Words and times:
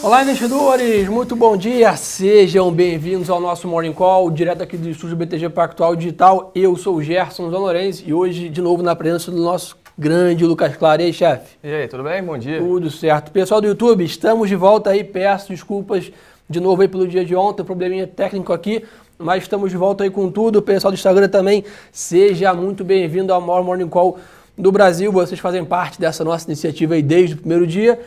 Olá, 0.00 0.22
investidores! 0.22 1.08
Muito 1.08 1.34
bom 1.34 1.56
dia! 1.56 1.96
Sejam 1.96 2.70
bem-vindos 2.70 3.28
ao 3.28 3.40
nosso 3.40 3.66
Morning 3.66 3.92
Call, 3.92 4.30
direto 4.30 4.62
aqui 4.62 4.76
do 4.76 4.88
estúdio 4.88 5.16
BTG 5.16 5.48
Pactual 5.48 5.96
Digital. 5.96 6.52
Eu 6.54 6.76
sou 6.76 6.94
o 6.96 7.02
Gerson 7.02 7.50
Zanorense 7.50 8.04
e 8.06 8.14
hoje, 8.14 8.48
de 8.48 8.62
novo, 8.62 8.80
na 8.80 8.94
presença 8.94 9.32
do 9.32 9.42
nosso 9.42 9.76
grande 9.98 10.46
Lucas 10.46 10.76
Claro. 10.76 11.02
E 11.02 11.06
aí, 11.06 11.12
chefe? 11.12 11.56
E 11.64 11.68
aí, 11.68 11.88
tudo 11.88 12.04
bem? 12.04 12.22
Bom 12.22 12.38
dia. 12.38 12.60
Tudo 12.60 12.88
certo. 12.90 13.32
Pessoal 13.32 13.60
do 13.60 13.66
YouTube, 13.66 14.04
estamos 14.04 14.48
de 14.48 14.54
volta 14.54 14.90
aí. 14.90 15.02
Peço 15.02 15.48
desculpas 15.48 16.12
de 16.48 16.60
novo 16.60 16.80
aí 16.80 16.86
pelo 16.86 17.06
dia 17.08 17.24
de 17.24 17.34
ontem, 17.34 17.64
probleminha 17.64 18.06
técnico 18.06 18.52
aqui, 18.52 18.84
mas 19.18 19.42
estamos 19.42 19.68
de 19.70 19.76
volta 19.76 20.04
aí 20.04 20.10
com 20.10 20.30
tudo. 20.30 20.62
Pessoal 20.62 20.92
do 20.92 20.94
Instagram 20.94 21.28
também, 21.28 21.64
seja 21.90 22.54
muito 22.54 22.84
bem-vindo 22.84 23.32
ao 23.32 23.40
maior 23.40 23.64
Morning 23.64 23.88
Call 23.88 24.16
do 24.56 24.70
Brasil. 24.70 25.10
Vocês 25.10 25.40
fazem 25.40 25.64
parte 25.64 26.00
dessa 26.00 26.22
nossa 26.22 26.46
iniciativa 26.46 26.94
aí 26.94 27.02
desde 27.02 27.34
o 27.34 27.38
primeiro 27.38 27.66
dia. 27.66 28.00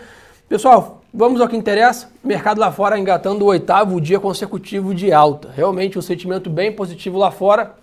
Pessoal, 0.48 1.01
Vamos 1.14 1.42
ao 1.42 1.48
que 1.50 1.58
interessa. 1.58 2.10
Mercado 2.24 2.62
lá 2.62 2.72
fora 2.72 2.98
engatando 2.98 3.44
o 3.44 3.48
oitavo 3.50 4.00
dia 4.00 4.18
consecutivo 4.18 4.96
de 4.96 5.12
alta. 5.12 5.52
Realmente 5.54 6.00
um 6.00 6.02
sentimento 6.02 6.50
bem 6.50 6.72
positivo 6.72 7.18
lá 7.18 7.30
fora, 7.30 7.76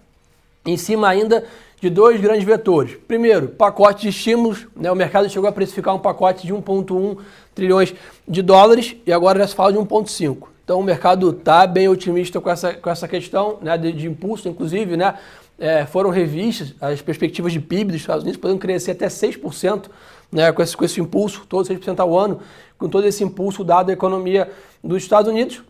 em 0.65 0.79
cima 0.79 1.07
ainda 1.07 1.45
de 1.79 1.91
dois 1.91 2.19
grandes 2.23 2.45
vetores. 2.45 2.97
Primeiro, 3.07 3.49
pacote 3.49 4.03
de 4.03 4.09
estímulos. 4.09 4.67
Né? 4.75 4.91
O 4.91 4.95
mercado 4.95 5.29
chegou 5.29 5.47
a 5.47 5.53
precificar 5.53 5.95
um 5.95 5.99
pacote 5.99 6.47
de 6.47 6.55
1,1 6.55 7.19
trilhões 7.55 7.95
de 8.27 8.41
dólares 8.41 8.97
e 9.07 9.13
agora 9.13 9.41
já 9.41 9.49
se 9.49 9.55
fala 9.55 9.75
de 9.75 9.79
1,5. 9.79 10.49
Então 10.65 10.81
o 10.81 10.83
mercado 10.83 11.29
está 11.29 11.67
bem 11.67 11.87
otimista 11.87 12.41
com 12.41 12.49
essa, 12.49 12.73
com 12.73 12.89
essa 12.89 13.07
questão 13.07 13.59
né? 13.61 13.77
de, 13.77 13.93
de 13.93 14.07
impulso, 14.07 14.49
inclusive, 14.49 14.97
né? 14.97 15.15
É, 15.61 15.85
foram 15.85 16.09
revistas 16.09 16.73
as 16.81 17.03
perspectivas 17.03 17.53
de 17.53 17.59
PIB 17.59 17.91
dos 17.91 18.01
Estados 18.01 18.23
Unidos, 18.23 18.41
podendo 18.41 18.61
crescer 18.61 18.93
até 18.93 19.09
6% 19.09 19.87
né, 20.31 20.53
com, 20.53 20.63
esse, 20.63 20.77
com 20.77 20.85
esse 20.85 21.01
impulso, 21.01 21.47
todo 21.47 21.67
6% 21.67 21.99
ao 21.99 22.17
ano, 22.19 22.41
com 22.79 22.89
todo 22.89 23.07
esse 23.07 23.25
impulso 23.25 23.65
dado 23.65 23.91
à 23.91 23.93
economia 23.93 24.51
dos 24.83 25.03
Estados 25.03 25.31
Unidos. 25.31 25.63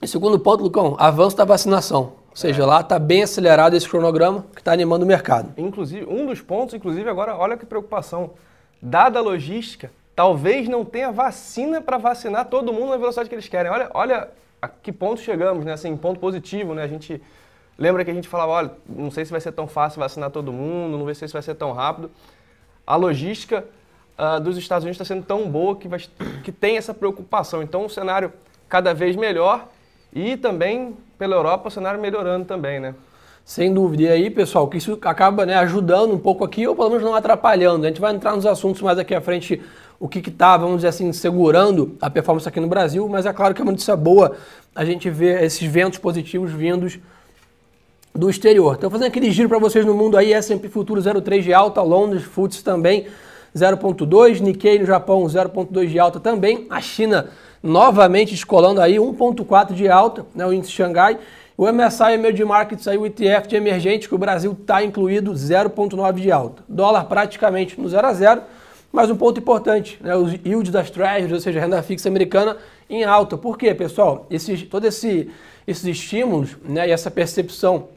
E 0.00 0.06
segundo 0.06 0.38
ponto, 0.38 0.62
Lucão, 0.62 0.96
avanço 0.98 1.36
da 1.36 1.44
vacinação. 1.44 2.14
Ou 2.30 2.36
seja, 2.36 2.62
é. 2.62 2.66
lá 2.66 2.80
está 2.80 2.98
bem 2.98 3.22
acelerado 3.22 3.74
esse 3.74 3.88
cronograma 3.88 4.46
que 4.54 4.60
está 4.60 4.72
animando 4.72 5.04
o 5.04 5.08
mercado. 5.08 5.52
Inclusive, 5.56 6.06
um 6.06 6.26
dos 6.26 6.40
pontos, 6.40 6.74
inclusive, 6.74 7.08
agora, 7.08 7.36
olha 7.36 7.56
que 7.56 7.66
preocupação. 7.66 8.30
Dada 8.80 9.18
a 9.18 9.22
logística, 9.22 9.92
talvez 10.16 10.68
não 10.68 10.84
tenha 10.84 11.12
vacina 11.12 11.80
para 11.80 11.98
vacinar 11.98 12.46
todo 12.46 12.72
mundo 12.72 12.90
na 12.90 12.96
velocidade 12.96 13.28
que 13.28 13.34
eles 13.34 13.48
querem. 13.48 13.70
Olha, 13.70 13.90
olha 13.94 14.28
a 14.60 14.66
que 14.66 14.90
ponto 14.90 15.20
chegamos, 15.20 15.64
né? 15.64 15.72
Assim, 15.72 15.96
ponto 15.96 16.18
positivo, 16.18 16.74
né? 16.74 16.82
A 16.82 16.88
gente 16.88 17.22
lembra 17.78 18.04
que 18.04 18.10
a 18.10 18.14
gente 18.14 18.28
falava, 18.28 18.52
olha, 18.52 18.70
não 18.88 19.10
sei 19.10 19.24
se 19.24 19.30
vai 19.30 19.40
ser 19.40 19.52
tão 19.52 19.68
fácil 19.68 20.00
vacinar 20.00 20.30
todo 20.30 20.52
mundo, 20.52 20.98
não 20.98 21.14
sei 21.14 21.28
se 21.28 21.32
vai 21.32 21.42
ser 21.42 21.54
tão 21.54 21.72
rápido 21.72 22.10
a 22.86 22.96
logística 22.96 23.64
uh, 24.18 24.40
dos 24.40 24.56
Estados 24.56 24.84
Unidos 24.84 25.00
está 25.00 25.14
sendo 25.14 25.24
tão 25.24 25.48
boa 25.48 25.76
que, 25.76 25.88
vai, 25.88 26.00
que 26.42 26.52
tem 26.52 26.76
essa 26.76 26.92
preocupação. 26.92 27.62
Então, 27.62 27.84
o 27.84 27.90
cenário 27.90 28.32
cada 28.68 28.94
vez 28.94 29.16
melhor 29.16 29.68
e 30.12 30.36
também 30.36 30.96
pela 31.18 31.36
Europa 31.36 31.68
o 31.68 31.70
cenário 31.70 32.00
melhorando 32.00 32.44
também, 32.44 32.80
né? 32.80 32.94
Sem 33.44 33.72
dúvida. 33.74 34.04
E 34.04 34.08
aí, 34.08 34.30
pessoal, 34.30 34.68
que 34.68 34.78
isso 34.78 34.98
acaba 35.02 35.44
né, 35.44 35.56
ajudando 35.56 36.14
um 36.14 36.18
pouco 36.18 36.44
aqui, 36.44 36.66
ou 36.66 36.76
pelo 36.76 36.90
menos 36.90 37.02
não 37.02 37.14
atrapalhando. 37.14 37.84
A 37.84 37.88
gente 37.88 38.00
vai 38.00 38.14
entrar 38.14 38.36
nos 38.36 38.46
assuntos 38.46 38.80
mais 38.82 38.98
aqui 38.98 39.14
à 39.14 39.20
frente, 39.20 39.60
o 39.98 40.08
que 40.08 40.20
está, 40.20 40.56
vamos 40.56 40.76
dizer 40.76 40.88
assim, 40.88 41.12
segurando 41.12 41.96
a 42.00 42.08
performance 42.08 42.48
aqui 42.48 42.60
no 42.60 42.68
Brasil, 42.68 43.08
mas 43.08 43.26
é 43.26 43.32
claro 43.32 43.52
que 43.52 43.60
é 43.60 43.64
uma 43.64 43.72
notícia 43.72 43.96
boa 43.96 44.36
a 44.74 44.84
gente 44.84 45.10
ver 45.10 45.42
esses 45.42 45.68
ventos 45.68 45.98
positivos 45.98 46.52
vindos 46.52 46.98
do 48.14 48.28
exterior. 48.28 48.76
Então, 48.76 48.90
fazendo 48.90 49.08
aquele 49.08 49.30
giro 49.30 49.48
para 49.48 49.58
vocês 49.58 49.84
no 49.84 49.94
mundo 49.94 50.16
aí, 50.16 50.32
S&P 50.32 50.68
Futuro 50.68 51.00
0,3 51.00 51.42
de 51.42 51.54
alta, 51.54 51.80
Londres 51.82 52.22
Futs 52.22 52.62
também 52.62 53.06
0,2, 53.54 54.40
Nikkei 54.40 54.78
no 54.78 54.86
Japão 54.86 55.24
0,2 55.24 55.86
de 55.86 55.98
alta 55.98 56.18
também, 56.18 56.66
a 56.70 56.80
China 56.80 57.28
novamente 57.62 58.30
descolando 58.30 58.80
aí 58.80 58.96
1,4 58.96 59.72
de 59.72 59.88
alta, 59.88 60.26
né, 60.34 60.44
o 60.46 60.52
índice 60.52 60.72
Xangai, 60.72 61.18
o 61.56 61.70
MSI 61.70 62.14
Emerging 62.14 62.44
Markets 62.44 62.88
aí, 62.88 62.96
o 62.96 63.06
ETF 63.06 63.46
de 63.46 63.56
emergente, 63.56 64.08
que 64.08 64.14
o 64.14 64.18
Brasil 64.18 64.56
está 64.58 64.82
incluído, 64.82 65.32
0,9 65.32 66.14
de 66.14 66.32
alta. 66.32 66.64
Dólar 66.68 67.04
praticamente 67.04 67.78
no 67.80 67.88
0 67.88 68.06
a 68.06 68.12
0, 68.12 68.42
mas 68.90 69.10
um 69.10 69.16
ponto 69.16 69.38
importante, 69.38 69.98
né, 70.02 70.16
os 70.16 70.32
yields 70.32 70.72
das 70.72 70.90
treasuries, 70.90 71.32
ou 71.32 71.40
seja, 71.40 71.60
renda 71.60 71.82
fixa 71.82 72.08
americana 72.08 72.56
em 72.88 73.04
alta. 73.04 73.36
Por 73.36 73.56
quê, 73.56 73.74
pessoal? 73.74 74.26
Esses, 74.30 74.62
todo 74.62 74.86
esse, 74.86 75.30
esses 75.66 75.84
estímulos 75.84 76.56
né, 76.64 76.88
e 76.88 76.90
essa 76.90 77.10
percepção 77.10 77.88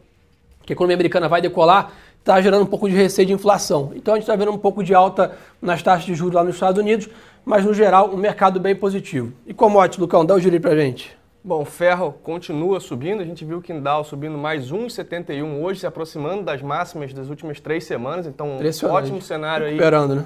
que 0.66 0.74
a 0.74 0.76
economia 0.76 0.96
americana 0.96 1.30
vai 1.30 1.42
decolar, 1.42 1.92
está 2.20 2.42
gerando 2.42 2.64
um 2.64 2.68
pouco 2.68 2.90
de 2.90 2.96
receio 2.96 3.28
de 3.28 3.34
inflação. 3.34 3.92
Então 3.96 4.14
a 4.14 4.18
gente 4.18 4.24
está 4.24 4.36
vendo 4.36 4.52
um 4.52 4.58
pouco 4.58 4.84
de 4.84 4.94
alta 4.96 5.38
nas 5.62 5.84
taxas 5.84 6.06
de 6.06 6.16
juros 6.16 6.34
lá 6.34 6.44
nos 6.44 6.56
Estados 6.56 6.82
Unidos, 6.82 7.08
mas 7.46 7.64
no 7.64 7.74
geral 7.74 8.10
um 8.10 8.18
mercado 8.18 8.60
bem 8.60 8.76
positivo. 8.76 9.32
E 9.46 9.54
commodities, 9.54 10.00
Lucão, 10.00 10.26
dá 10.26 10.34
o 10.34 10.40
giro 10.40 10.60
para 10.60 10.72
a 10.72 10.76
gente. 10.76 11.16
Bom, 11.44 11.62
o 11.62 11.66
ferro 11.66 12.16
continua 12.24 12.80
subindo, 12.80 13.22
a 13.22 13.24
gente 13.24 13.46
viu 13.46 13.60
o 13.60 13.62
Kindle 13.62 14.04
subindo 14.04 14.36
mais 14.36 14.72
1,71 14.72 15.62
hoje, 15.62 15.82
se 15.82 15.86
aproximando 15.86 16.42
das 16.42 16.60
máximas 16.64 17.14
das 17.14 17.30
últimas 17.30 17.60
três 17.60 17.84
semanas, 17.84 18.26
então 18.26 18.58
um 18.58 18.58
ótimo 18.90 19.22
cenário 19.22 19.68
aí. 19.68 19.78
né? 20.16 20.26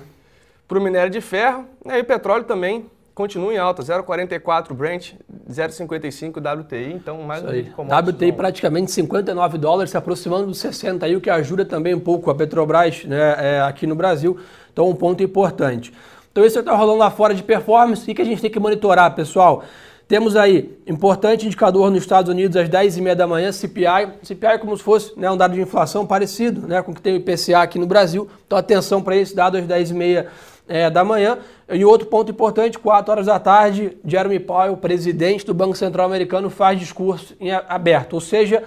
Para 0.65 0.79
o 0.79 0.81
minério 0.81 1.11
de 1.11 1.19
ferro, 1.19 1.65
e 1.85 1.99
o 1.99 2.05
petróleo 2.05 2.45
também 2.45 2.85
continua 3.19 3.53
em 3.53 3.57
alta, 3.57 3.83
0,44 3.83 4.73
Brent, 4.73 5.11
0,55 5.51 6.37
WTI, 6.37 6.93
então 6.93 7.21
mais 7.21 7.43
um 7.43 8.09
WTI 8.09 8.31
praticamente 8.31 8.91
59 8.91 9.57
dólares, 9.57 9.91
se 9.91 9.97
aproximando 9.97 10.47
dos 10.47 10.57
60 10.59 11.05
aí, 11.05 11.17
o 11.17 11.19
que 11.19 11.29
ajuda 11.29 11.65
também 11.65 11.93
um 11.93 11.99
pouco 11.99 12.31
a 12.31 12.35
Petrobras 12.35 13.03
né, 13.03 13.35
é, 13.37 13.59
aqui 13.59 13.85
no 13.85 13.93
Brasil, 13.93 14.39
então 14.71 14.89
um 14.89 14.95
ponto 14.95 15.21
importante. 15.21 15.91
Então 16.31 16.45
isso 16.45 16.57
está 16.57 16.73
rolando 16.73 16.99
lá 16.99 17.11
fora 17.11 17.35
de 17.35 17.43
performance, 17.43 18.09
e 18.09 18.15
que 18.15 18.21
a 18.21 18.25
gente 18.25 18.41
tem 18.41 18.49
que 18.49 18.57
monitorar, 18.57 19.13
pessoal? 19.13 19.65
Temos 20.07 20.37
aí 20.37 20.79
importante 20.87 21.45
indicador 21.45 21.91
nos 21.91 21.99
Estados 21.99 22.31
Unidos 22.31 22.55
às 22.55 22.69
10h30 22.69 23.15
da 23.15 23.27
manhã, 23.27 23.51
CPI. 23.51 24.13
CPI 24.23 24.53
é 24.53 24.57
como 24.57 24.75
se 24.77 24.81
fosse 24.81 25.19
né, 25.19 25.29
um 25.29 25.35
dado 25.35 25.53
de 25.53 25.61
inflação 25.61 26.07
parecido 26.07 26.67
né, 26.67 26.81
com 26.81 26.93
o 26.93 26.95
que 26.95 27.01
tem 27.01 27.13
o 27.13 27.17
IPCA 27.17 27.59
aqui 27.59 27.77
no 27.77 27.85
Brasil. 27.85 28.29
Então 28.47 28.57
atenção 28.57 29.03
para 29.03 29.15
esse 29.17 29.35
dado 29.35 29.57
às 29.57 29.65
10h30 29.65 30.25
é, 30.69 30.89
da 30.89 31.03
manhã. 31.03 31.39
E 31.67 31.83
outro 31.83 32.07
ponto 32.07 32.31
importante, 32.31 32.79
4 32.79 33.11
horas 33.11 33.25
da 33.25 33.39
tarde, 33.39 33.97
Jeremy 34.05 34.39
Powell, 34.39 34.77
presidente 34.77 35.45
do 35.45 35.53
Banco 35.53 35.75
Central 35.75 36.05
Americano, 36.05 36.49
faz 36.49 36.79
discurso 36.79 37.35
em 37.39 37.51
aberto. 37.51 38.13
Ou 38.13 38.21
seja, 38.21 38.63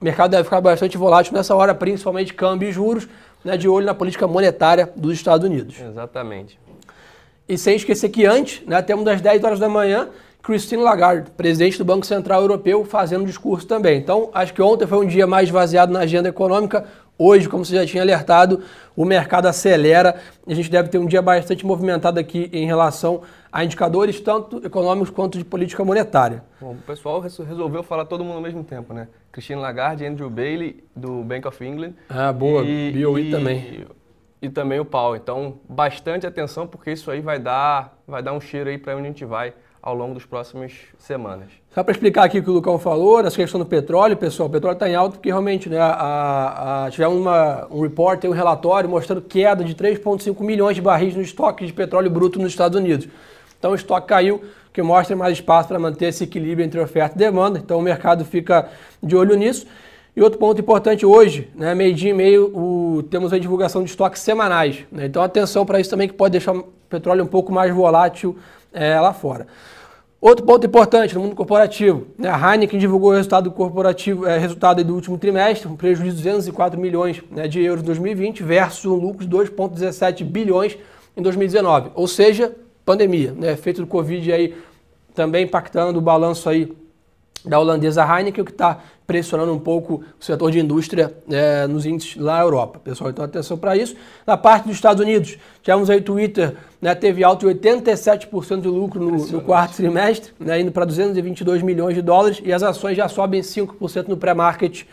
o 0.00 0.04
mercado 0.04 0.32
deve 0.32 0.44
ficar 0.44 0.60
bastante 0.60 0.98
volátil 0.98 1.34
nessa 1.34 1.54
hora, 1.54 1.74
principalmente 1.74 2.34
câmbio 2.34 2.68
e 2.68 2.72
juros, 2.72 3.06
né, 3.44 3.56
de 3.56 3.68
olho 3.68 3.86
na 3.86 3.94
política 3.94 4.26
monetária 4.26 4.90
dos 4.96 5.12
Estados 5.12 5.46
Unidos. 5.46 5.78
Exatamente. 5.80 6.58
E 7.48 7.58
sem 7.58 7.76
esquecer 7.76 8.08
que 8.08 8.24
antes, 8.24 8.66
né, 8.66 8.80
temos 8.82 9.06
às 9.06 9.20
10 9.20 9.44
horas 9.44 9.58
da 9.58 9.68
manhã, 9.68 10.08
Christine 10.42 10.82
Lagarde, 10.82 11.30
presidente 11.30 11.78
do 11.78 11.84
Banco 11.84 12.04
Central 12.04 12.40
Europeu, 12.40 12.84
fazendo 12.84 13.24
discurso 13.24 13.64
também. 13.66 13.98
Então, 13.98 14.28
acho 14.34 14.52
que 14.52 14.60
ontem 14.60 14.86
foi 14.86 14.98
um 14.98 15.06
dia 15.06 15.26
mais 15.26 15.48
vaziado 15.48 15.92
na 15.92 16.00
agenda 16.00 16.28
econômica. 16.28 16.84
Hoje, 17.18 17.48
como 17.48 17.64
você 17.64 17.74
já 17.76 17.86
tinha 17.86 18.02
alertado, 18.02 18.62
o 18.96 19.04
mercado 19.04 19.46
acelera 19.46 20.16
e 20.46 20.52
a 20.52 20.56
gente 20.56 20.70
deve 20.70 20.88
ter 20.88 20.98
um 20.98 21.06
dia 21.06 21.20
bastante 21.22 21.64
movimentado 21.64 22.18
aqui 22.18 22.48
em 22.52 22.66
relação 22.66 23.22
a 23.52 23.64
indicadores 23.64 24.18
tanto 24.18 24.64
econômicos 24.64 25.10
quanto 25.10 25.36
de 25.38 25.44
política 25.44 25.84
monetária. 25.84 26.42
Bom, 26.60 26.72
o 26.72 26.82
pessoal 26.82 27.20
resolveu 27.20 27.82
falar 27.82 28.06
todo 28.06 28.24
mundo 28.24 28.36
ao 28.36 28.42
mesmo 28.42 28.64
tempo, 28.64 28.94
né? 28.94 29.08
Christine 29.30 29.60
Lagarde, 29.60 30.06
Andrew 30.06 30.30
Bailey, 30.30 30.82
do 30.96 31.22
Bank 31.22 31.46
of 31.46 31.64
England. 31.64 31.92
Ah, 32.08 32.32
boa. 32.32 32.64
E, 32.64 32.92
BOE 32.92 33.28
e, 33.28 33.30
também. 33.30 33.86
E, 34.40 34.46
e 34.46 34.48
também 34.48 34.80
o 34.80 34.84
Paulo. 34.84 35.14
Então, 35.14 35.58
bastante 35.68 36.26
atenção, 36.26 36.66
porque 36.66 36.92
isso 36.92 37.10
aí 37.10 37.20
vai 37.20 37.38
dar, 37.38 37.98
vai 38.08 38.22
dar 38.22 38.32
um 38.32 38.40
cheiro 38.40 38.70
aí 38.70 38.78
para 38.78 38.96
onde 38.96 39.04
a 39.04 39.10
gente 39.10 39.24
vai 39.24 39.52
ao 39.82 39.94
longo 39.94 40.14
das 40.14 40.24
próximas 40.24 40.72
semanas. 40.96 41.48
Só 41.74 41.82
para 41.82 41.90
explicar 41.90 42.24
aqui 42.24 42.38
o 42.38 42.42
que 42.42 42.48
o 42.48 42.52
Lucão 42.52 42.78
falou, 42.78 43.18
essa 43.18 43.34
questão 43.34 43.58
do 43.58 43.66
petróleo, 43.66 44.16
pessoal, 44.16 44.48
o 44.48 44.52
petróleo 44.52 44.74
está 44.74 44.88
em 44.88 44.94
alta 44.94 45.16
porque 45.16 45.28
realmente 45.28 45.68
né, 45.68 45.78
a, 45.78 46.84
a, 46.84 46.90
tivemos 46.90 47.18
uma, 47.18 47.66
um 47.68 47.80
report, 47.80 48.22
um 48.24 48.30
relatório 48.30 48.88
mostrando 48.88 49.20
queda 49.20 49.64
de 49.64 49.74
3,5 49.74 50.40
milhões 50.40 50.76
de 50.76 50.82
barris 50.82 51.16
no 51.16 51.22
estoque 51.22 51.66
de 51.66 51.72
petróleo 51.72 52.08
bruto 52.08 52.38
nos 52.38 52.52
Estados 52.52 52.78
Unidos. 52.78 53.08
Então 53.58 53.72
o 53.72 53.74
estoque 53.74 54.06
caiu, 54.06 54.42
que 54.72 54.80
mostra 54.82 55.16
mais 55.16 55.34
espaço 55.34 55.68
para 55.68 55.78
manter 55.78 56.06
esse 56.06 56.24
equilíbrio 56.24 56.64
entre 56.64 56.80
oferta 56.80 57.16
e 57.16 57.18
demanda, 57.18 57.58
então 57.58 57.78
o 57.78 57.82
mercado 57.82 58.24
fica 58.24 58.68
de 59.02 59.16
olho 59.16 59.34
nisso. 59.34 59.66
E 60.14 60.22
outro 60.22 60.38
ponto 60.38 60.60
importante 60.60 61.06
hoje, 61.06 61.50
né, 61.54 61.74
meio 61.74 61.94
dia 61.94 62.10
e 62.10 62.14
meio, 62.14 62.56
o, 62.56 63.02
temos 63.04 63.32
a 63.32 63.38
divulgação 63.38 63.82
de 63.82 63.90
estoques 63.90 64.20
semanais. 64.20 64.84
Né, 64.92 65.06
então 65.06 65.22
atenção 65.22 65.66
para 65.66 65.80
isso 65.80 65.90
também 65.90 66.06
que 66.06 66.14
pode 66.14 66.32
deixar 66.32 66.54
o 66.54 66.64
petróleo 66.88 67.24
um 67.24 67.26
pouco 67.26 67.50
mais 67.50 67.74
volátil 67.74 68.36
é, 68.72 68.98
lá 69.00 69.12
fora. 69.12 69.46
Outro 70.22 70.46
ponto 70.46 70.64
importante 70.64 71.16
no 71.16 71.20
mundo 71.20 71.34
corporativo, 71.34 72.06
né? 72.16 72.28
a 72.28 72.52
Heineken 72.54 72.78
divulgou 72.78 73.10
o 73.10 73.12
resultado 73.12 73.50
corporativo, 73.50 74.24
é, 74.24 74.38
resultado 74.38 74.84
do 74.84 74.94
último 74.94 75.18
trimestre, 75.18 75.66
um 75.66 75.74
prejuízo 75.74 76.16
de 76.18 76.22
204 76.22 76.80
milhões 76.80 77.20
né, 77.28 77.48
de 77.48 77.60
euros 77.60 77.82
em 77.82 77.86
2020 77.86 78.40
versus 78.44 78.84
um 78.84 78.94
lucro 78.94 79.26
de 79.26 79.36
2,17 79.36 80.22
bilhões 80.22 80.78
em 81.16 81.22
2019. 81.22 81.90
Ou 81.96 82.06
seja, 82.06 82.54
pandemia, 82.84 83.32
né, 83.32 83.50
efeito 83.50 83.80
do 83.80 83.86
Covid 83.88 84.32
aí 84.32 84.54
também 85.12 85.42
impactando 85.42 85.98
o 85.98 86.00
balanço 86.00 86.48
aí 86.48 86.72
da 87.44 87.58
holandesa 87.58 88.04
Heineken, 88.04 88.42
o 88.42 88.44
que 88.44 88.52
está 88.52 88.80
pressionando 89.06 89.52
um 89.52 89.58
pouco 89.58 90.04
o 90.18 90.24
setor 90.24 90.50
de 90.50 90.60
indústria 90.60 91.12
é, 91.30 91.66
nos 91.66 91.84
índices 91.84 92.16
lá 92.16 92.38
na 92.38 92.42
Europa. 92.42 92.78
Pessoal, 92.78 93.10
então 93.10 93.24
atenção 93.24 93.58
para 93.58 93.76
isso. 93.76 93.96
Na 94.26 94.36
parte 94.36 94.64
dos 94.68 94.74
Estados 94.74 95.02
Unidos, 95.02 95.36
tivemos 95.62 95.90
aí 95.90 95.98
o 95.98 96.02
Twitter, 96.02 96.54
né, 96.80 96.94
teve 96.94 97.22
alto 97.24 97.46
de 97.46 97.58
87% 97.58 98.60
de 98.60 98.68
lucro 98.68 99.00
no, 99.00 99.26
no, 99.26 99.40
quarto 99.40 99.76
trimestre, 99.76 100.32
né, 100.38 100.60
indo 100.60 100.72
para 100.72 100.84
222 100.84 101.62
milhões 101.62 101.94
de 101.94 102.02
dólares, 102.02 102.40
e 102.44 102.52
as 102.52 102.62
ações 102.62 102.96
já 102.96 103.08
sobem 103.08 103.40
5% 103.40 104.08
no 104.08 104.16
pré-market 104.16 104.84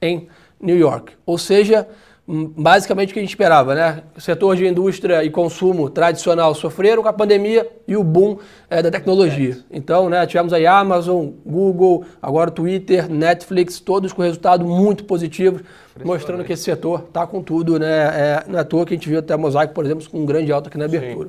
em 0.00 0.28
New 0.60 0.76
York. 0.76 1.12
Ou 1.26 1.36
seja, 1.36 1.86
basicamente 2.26 3.10
o 3.10 3.12
que 3.12 3.18
a 3.18 3.22
gente 3.22 3.30
esperava, 3.30 3.74
né? 3.74 4.02
O 4.16 4.20
setor 4.20 4.56
de 4.56 4.66
indústria 4.66 5.24
e 5.24 5.30
consumo 5.30 5.90
tradicional 5.90 6.54
sofreram 6.54 7.02
com 7.02 7.08
a 7.08 7.12
pandemia 7.12 7.68
e 7.86 7.96
o 7.96 8.04
boom 8.04 8.38
é, 8.70 8.80
da 8.80 8.90
tecnologia. 8.90 9.58
Então, 9.70 10.08
né, 10.08 10.24
tivemos 10.24 10.52
aí 10.52 10.64
Amazon, 10.64 11.30
Google, 11.44 12.04
agora 12.22 12.50
Twitter, 12.50 13.10
Netflix, 13.10 13.80
todos 13.80 14.12
com 14.12 14.22
resultado 14.22 14.64
muito 14.64 15.04
positivo, 15.04 15.62
mostrando 16.04 16.44
que 16.44 16.52
esse 16.52 16.62
setor 16.62 17.04
está 17.08 17.26
com 17.26 17.42
tudo, 17.42 17.78
né? 17.78 17.86
É, 17.88 18.44
não 18.46 18.58
é 18.58 18.62
à 18.62 18.64
toa 18.64 18.86
que 18.86 18.94
a 18.94 18.96
gente 18.96 19.08
viu 19.08 19.18
até 19.18 19.34
a 19.34 19.38
Mosaic, 19.38 19.74
por 19.74 19.84
exemplo, 19.84 20.08
com 20.08 20.20
um 20.20 20.26
grande 20.26 20.52
alto 20.52 20.68
aqui 20.68 20.78
na 20.78 20.84
abertura. 20.84 21.28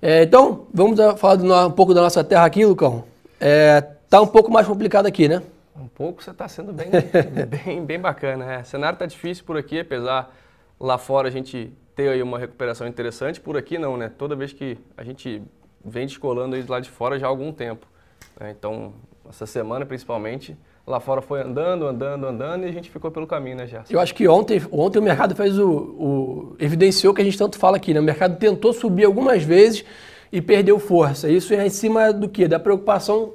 É, 0.00 0.22
então, 0.22 0.66
vamos 0.72 0.96
falar 1.18 1.34
do, 1.34 1.66
um 1.66 1.72
pouco 1.72 1.92
da 1.92 2.00
nossa 2.00 2.22
terra 2.22 2.44
aqui, 2.44 2.64
Lucão. 2.64 3.02
É, 3.40 3.84
tá 4.08 4.20
um 4.20 4.26
pouco 4.28 4.50
mais 4.50 4.66
complicado 4.66 5.06
aqui, 5.06 5.26
né? 5.26 5.42
Um 5.78 5.88
pouco 5.88 6.22
você 6.22 6.30
está 6.30 6.48
sendo 6.48 6.72
bem, 6.72 6.88
bem, 7.48 7.84
bem 7.84 8.00
bacana. 8.00 8.52
É. 8.52 8.60
O 8.60 8.64
cenário 8.64 8.96
está 8.96 9.06
difícil 9.06 9.44
por 9.44 9.56
aqui, 9.56 9.80
apesar 9.80 10.34
lá 10.78 10.98
fora 10.98 11.28
a 11.28 11.30
gente 11.30 11.72
ter 11.94 12.08
aí 12.08 12.22
uma 12.22 12.38
recuperação 12.38 12.86
interessante. 12.86 13.40
Por 13.40 13.56
aqui 13.56 13.78
não, 13.78 13.96
né? 13.96 14.10
Toda 14.16 14.34
vez 14.34 14.52
que 14.52 14.78
a 14.96 15.04
gente 15.04 15.42
vem 15.84 16.06
descolando 16.06 16.56
aí 16.56 16.64
lá 16.66 16.80
de 16.80 16.90
fora 16.90 17.18
já 17.18 17.26
há 17.26 17.28
algum 17.28 17.52
tempo. 17.52 17.86
Né? 18.38 18.54
Então, 18.56 18.92
essa 19.28 19.46
semana 19.46 19.86
principalmente, 19.86 20.56
lá 20.86 21.00
fora 21.00 21.20
foi 21.20 21.42
andando, 21.42 21.86
andando, 21.86 22.26
andando 22.26 22.64
e 22.64 22.68
a 22.68 22.72
gente 22.72 22.90
ficou 22.90 23.10
pelo 23.10 23.26
caminho, 23.26 23.56
né, 23.56 23.66
Gerson? 23.66 23.92
Eu 23.92 24.00
acho 24.00 24.14
que 24.14 24.26
ontem, 24.26 24.60
ontem 24.70 24.98
o 24.98 25.02
mercado 25.02 25.34
fez 25.34 25.58
o, 25.58 25.70
o, 25.70 26.56
evidenciou 26.58 27.12
que 27.12 27.20
a 27.20 27.24
gente 27.24 27.38
tanto 27.38 27.58
fala 27.58 27.76
aqui, 27.76 27.92
né? 27.92 28.00
O 28.00 28.04
mercado 28.04 28.36
tentou 28.36 28.72
subir 28.72 29.04
algumas 29.04 29.42
vezes 29.42 29.84
e 30.32 30.40
perdeu 30.40 30.78
força. 30.78 31.28
Isso 31.28 31.54
é 31.54 31.66
em 31.66 31.70
cima 31.70 32.12
do 32.12 32.28
quê? 32.28 32.48
Da 32.48 32.58
preocupação 32.58 33.34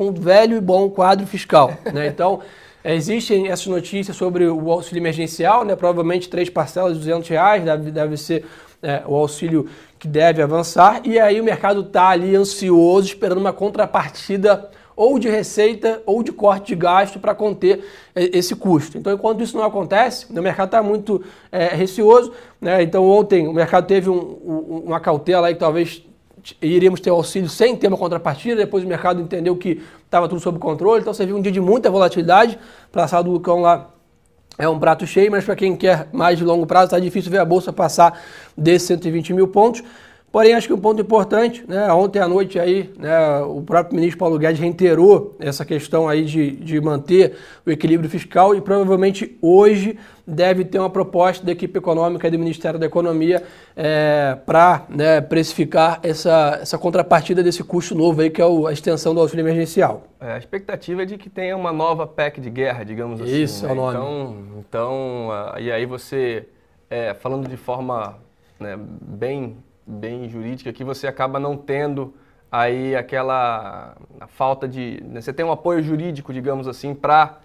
com 0.00 0.08
o 0.08 0.12
velho 0.12 0.56
e 0.56 0.60
bom 0.62 0.88
quadro 0.88 1.26
fiscal. 1.26 1.74
Né? 1.92 2.06
Então, 2.06 2.40
existem 2.82 3.48
essas 3.48 3.66
notícias 3.66 4.16
sobre 4.16 4.46
o 4.46 4.72
auxílio 4.72 5.02
emergencial, 5.02 5.62
né? 5.62 5.76
provavelmente 5.76 6.26
três 6.26 6.48
parcelas 6.48 6.94
de 6.94 7.00
200 7.00 7.28
reais, 7.28 7.62
deve, 7.62 7.90
deve 7.90 8.16
ser 8.16 8.46
é, 8.82 9.02
o 9.06 9.14
auxílio 9.14 9.68
que 9.98 10.08
deve 10.08 10.40
avançar, 10.40 11.02
e 11.04 11.18
aí 11.18 11.38
o 11.38 11.44
mercado 11.44 11.82
está 11.82 12.08
ali 12.08 12.34
ansioso, 12.34 13.08
esperando 13.08 13.36
uma 13.42 13.52
contrapartida 13.52 14.70
ou 14.96 15.18
de 15.18 15.28
receita 15.28 16.02
ou 16.06 16.22
de 16.22 16.32
corte 16.32 16.68
de 16.68 16.76
gasto 16.76 17.18
para 17.18 17.34
conter 17.34 17.84
é, 18.14 18.38
esse 18.38 18.56
custo. 18.56 18.96
Então, 18.96 19.12
enquanto 19.12 19.42
isso 19.42 19.54
não 19.54 19.64
acontece, 19.64 20.24
o 20.30 20.42
mercado 20.42 20.68
está 20.68 20.82
muito 20.82 21.22
é, 21.52 21.66
receoso. 21.74 22.32
Né? 22.58 22.82
Então, 22.82 23.06
ontem 23.06 23.46
o 23.46 23.52
mercado 23.52 23.86
teve 23.86 24.08
um, 24.08 24.14
um, 24.14 24.82
uma 24.86 24.98
cautela 24.98 25.48
aí 25.48 25.52
que 25.52 25.60
talvez 25.60 26.02
iríamos 26.60 27.00
ter 27.00 27.10
auxílio 27.10 27.48
sem 27.48 27.76
ter 27.76 27.88
uma 27.88 27.96
contrapartida, 27.96 28.56
depois 28.56 28.84
o 28.84 28.86
mercado 28.86 29.20
entendeu 29.20 29.56
que 29.56 29.82
estava 30.04 30.28
tudo 30.28 30.40
sob 30.40 30.58
controle, 30.58 31.00
então 31.00 31.12
você 31.12 31.26
viu 31.26 31.36
um 31.36 31.40
dia 31.40 31.52
de 31.52 31.60
muita 31.60 31.90
volatilidade, 31.90 32.58
para 32.90 33.04
a 33.04 33.22
do 33.22 33.30
Lucão 33.30 33.60
lá 33.60 33.90
é 34.58 34.68
um 34.68 34.78
prato 34.78 35.06
cheio, 35.06 35.30
mas 35.30 35.44
para 35.44 35.56
quem 35.56 35.74
quer 35.74 36.08
mais 36.12 36.36
de 36.36 36.44
longo 36.44 36.66
prazo, 36.66 36.86
está 36.86 36.98
difícil 36.98 37.30
ver 37.30 37.38
a 37.38 37.44
Bolsa 37.44 37.72
passar 37.72 38.20
desses 38.56 38.88
120 38.88 39.32
mil 39.32 39.48
pontos. 39.48 39.82
Porém, 40.32 40.54
acho 40.54 40.68
que 40.68 40.72
um 40.72 40.78
ponto 40.78 41.02
importante, 41.02 41.64
né, 41.66 41.92
ontem 41.92 42.20
à 42.20 42.28
noite 42.28 42.56
aí, 42.56 42.92
né, 42.96 43.40
o 43.40 43.62
próprio 43.62 43.96
ministro 43.96 44.18
Paulo 44.18 44.38
Guedes 44.38 44.60
reiterou 44.60 45.36
essa 45.40 45.64
questão 45.64 46.08
aí 46.08 46.24
de, 46.24 46.52
de 46.52 46.80
manter 46.80 47.36
o 47.66 47.70
equilíbrio 47.70 48.08
fiscal 48.08 48.54
e 48.54 48.60
provavelmente 48.60 49.36
hoje 49.42 49.98
deve 50.24 50.64
ter 50.64 50.78
uma 50.78 50.88
proposta 50.88 51.44
da 51.44 51.50
equipe 51.50 51.76
econômica 51.76 52.30
do 52.30 52.38
Ministério 52.38 52.78
da 52.78 52.86
Economia 52.86 53.42
é, 53.74 54.38
para 54.46 54.86
né, 54.88 55.20
precificar 55.20 55.98
essa, 56.00 56.60
essa 56.62 56.78
contrapartida 56.78 57.42
desse 57.42 57.64
custo 57.64 57.96
novo 57.96 58.20
aí, 58.20 58.30
que 58.30 58.40
é 58.40 58.46
o, 58.46 58.68
a 58.68 58.72
extensão 58.72 59.12
do 59.12 59.20
auxílio 59.20 59.42
emergencial. 59.42 60.04
É, 60.20 60.34
a 60.34 60.38
expectativa 60.38 61.02
é 61.02 61.06
de 61.06 61.18
que 61.18 61.28
tenha 61.28 61.56
uma 61.56 61.72
nova 61.72 62.06
PEC 62.06 62.40
de 62.40 62.50
guerra, 62.50 62.84
digamos 62.84 63.20
assim. 63.20 63.42
Isso, 63.42 63.64
né? 63.64 63.70
é 63.70 63.72
o 63.72 63.74
nome. 63.74 63.96
Então, 63.96 64.36
então 64.60 65.28
e 65.58 65.72
aí 65.72 65.84
você, 65.84 66.46
é, 66.88 67.14
falando 67.14 67.48
de 67.48 67.56
forma 67.56 68.16
né, 68.60 68.78
bem 68.78 69.56
bem 69.86 70.28
jurídica 70.28 70.72
que 70.72 70.84
você 70.84 71.06
acaba 71.06 71.38
não 71.38 71.56
tendo 71.56 72.14
aí 72.50 72.96
aquela 72.96 73.96
falta 74.28 74.66
de. 74.66 75.02
Né, 75.04 75.20
você 75.20 75.32
tem 75.32 75.44
um 75.44 75.52
apoio 75.52 75.82
jurídico, 75.82 76.32
digamos 76.32 76.66
assim, 76.66 76.94
para 76.94 77.38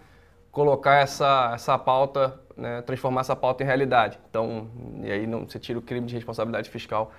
colocar 0.52 0.96
essa, 0.96 1.52
essa 1.54 1.78
pauta, 1.78 2.40
né, 2.56 2.82
transformar 2.82 3.22
essa 3.22 3.36
pauta 3.36 3.64
em 3.64 3.66
realidade. 3.66 4.18
Então, 4.30 4.68
e 5.04 5.12
aí 5.12 5.28
não, 5.28 5.48
você 5.48 5.60
tira 5.60 5.78
o 5.78 5.82
crime 5.82 6.08
de 6.08 6.16
responsabilidade 6.16 6.70
fiscal 6.70 7.12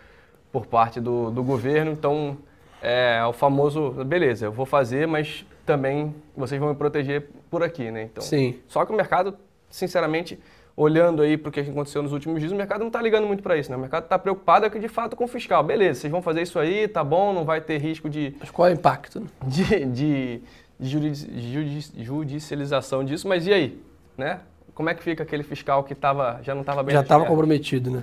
por 0.50 0.66
parte 0.66 1.00
do, 1.00 1.30
do 1.30 1.44
governo. 1.44 1.92
Então, 1.92 2.38
é 2.80 3.22
o 3.26 3.32
famoso, 3.32 3.90
beleza, 4.04 4.46
eu 4.46 4.52
vou 4.52 4.66
fazer, 4.66 5.06
mas 5.06 5.44
também 5.64 6.14
vocês 6.36 6.58
vão 6.58 6.70
me 6.70 6.74
proteger 6.74 7.28
por 7.50 7.62
aqui, 7.62 7.90
né? 7.90 8.04
Então, 8.04 8.22
Sim. 8.22 8.60
Só 8.68 8.84
que 8.84 8.92
o 8.92 8.96
mercado, 8.96 9.36
sinceramente, 9.68 10.38
olhando 10.76 11.22
aí 11.22 11.38
para 11.38 11.48
o 11.48 11.52
que 11.52 11.60
aconteceu 11.60 12.02
nos 12.02 12.12
últimos 12.12 12.38
dias, 12.38 12.52
o 12.52 12.56
mercado 12.56 12.80
não 12.80 12.88
está 12.88 13.00
ligando 13.00 13.26
muito 13.26 13.42
para 13.42 13.56
isso, 13.56 13.70
né? 13.70 13.76
O 13.76 13.80
mercado 13.80 14.04
está 14.04 14.18
preocupado 14.18 14.66
aqui 14.66 14.78
de 14.78 14.88
fato 14.88 15.16
com 15.16 15.24
o 15.24 15.28
fiscal. 15.28 15.64
Beleza, 15.64 16.00
vocês 16.00 16.10
vão 16.10 16.20
fazer 16.20 16.42
isso 16.42 16.58
aí, 16.58 16.86
tá 16.86 17.02
bom, 17.02 17.32
não 17.32 17.44
vai 17.44 17.60
ter 17.60 17.78
risco 17.78 18.10
de. 18.10 18.34
Mas 18.38 18.50
qual 18.50 18.68
é 18.68 18.72
o 18.72 18.74
impacto? 18.74 19.20
Né? 19.20 19.26
De, 19.46 19.84
de, 19.86 20.40
de 20.78 22.04
judicialização 22.04 23.02
disso, 23.02 23.26
mas 23.26 23.46
e 23.46 23.52
aí? 23.52 23.80
Né? 24.18 24.40
Como 24.74 24.90
é 24.90 24.94
que 24.94 25.02
fica 25.02 25.22
aquele 25.22 25.42
fiscal 25.42 25.82
que 25.82 25.94
tava, 25.94 26.38
já 26.42 26.54
não 26.54 26.60
estava 26.60 26.82
bem 26.82 26.94
Já 26.94 27.00
estava 27.00 27.24
comprometido, 27.24 27.90
né? 27.90 28.02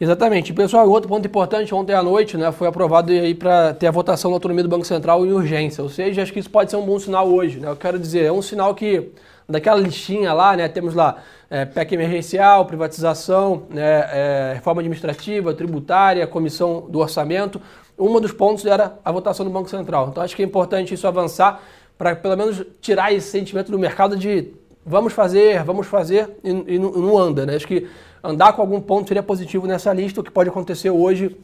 Exatamente. 0.00 0.54
Pessoal, 0.54 0.88
outro 0.88 1.06
ponto 1.06 1.26
importante, 1.26 1.74
ontem 1.74 1.92
à 1.92 2.02
noite, 2.02 2.38
né, 2.38 2.50
foi 2.50 2.66
aprovado 2.66 3.12
aí 3.12 3.34
para 3.34 3.74
ter 3.74 3.88
a 3.88 3.90
votação 3.90 4.30
da 4.30 4.36
autonomia 4.36 4.62
do 4.62 4.68
Banco 4.70 4.86
Central 4.86 5.26
em 5.26 5.32
urgência. 5.32 5.84
Ou 5.84 5.90
seja, 5.90 6.22
acho 6.22 6.32
que 6.32 6.38
isso 6.38 6.48
pode 6.48 6.70
ser 6.70 6.78
um 6.78 6.86
bom 6.86 6.98
sinal 6.98 7.28
hoje, 7.28 7.60
né? 7.60 7.68
Eu 7.68 7.76
quero 7.76 7.98
dizer, 7.98 8.24
é 8.24 8.32
um 8.32 8.40
sinal 8.40 8.74
que 8.74 9.10
daquela 9.48 9.80
listinha 9.80 10.32
lá, 10.32 10.56
né, 10.56 10.68
temos 10.68 10.94
lá 10.94 11.18
é, 11.50 11.64
PEC 11.64 11.94
emergencial, 11.94 12.64
privatização, 12.66 13.64
né, 13.70 13.82
é, 13.82 14.52
reforma 14.54 14.80
administrativa, 14.80 15.52
tributária, 15.54 16.26
comissão 16.26 16.86
do 16.88 16.98
orçamento. 16.98 17.60
Um 17.98 18.20
dos 18.20 18.32
pontos 18.32 18.64
era 18.66 18.98
a 19.04 19.12
votação 19.12 19.44
do 19.44 19.52
Banco 19.52 19.68
Central. 19.68 20.08
Então 20.08 20.22
acho 20.22 20.34
que 20.34 20.42
é 20.42 20.44
importante 20.44 20.94
isso 20.94 21.06
avançar 21.06 21.62
para 21.96 22.16
pelo 22.16 22.36
menos 22.36 22.64
tirar 22.80 23.12
esse 23.12 23.28
sentimento 23.28 23.70
do 23.70 23.78
mercado 23.78 24.16
de 24.16 24.52
vamos 24.84 25.12
fazer, 25.12 25.62
vamos 25.62 25.86
fazer 25.86 26.30
e, 26.42 26.50
e 26.74 26.78
não, 26.78 26.90
não 26.92 27.18
anda. 27.18 27.46
Né? 27.46 27.54
Acho 27.54 27.66
que 27.66 27.88
andar 28.22 28.52
com 28.52 28.62
algum 28.62 28.80
ponto 28.80 29.08
seria 29.08 29.22
positivo 29.22 29.66
nessa 29.66 29.92
lista, 29.92 30.20
o 30.20 30.24
que 30.24 30.30
pode 30.30 30.48
acontecer 30.48 30.90
hoje 30.90 31.36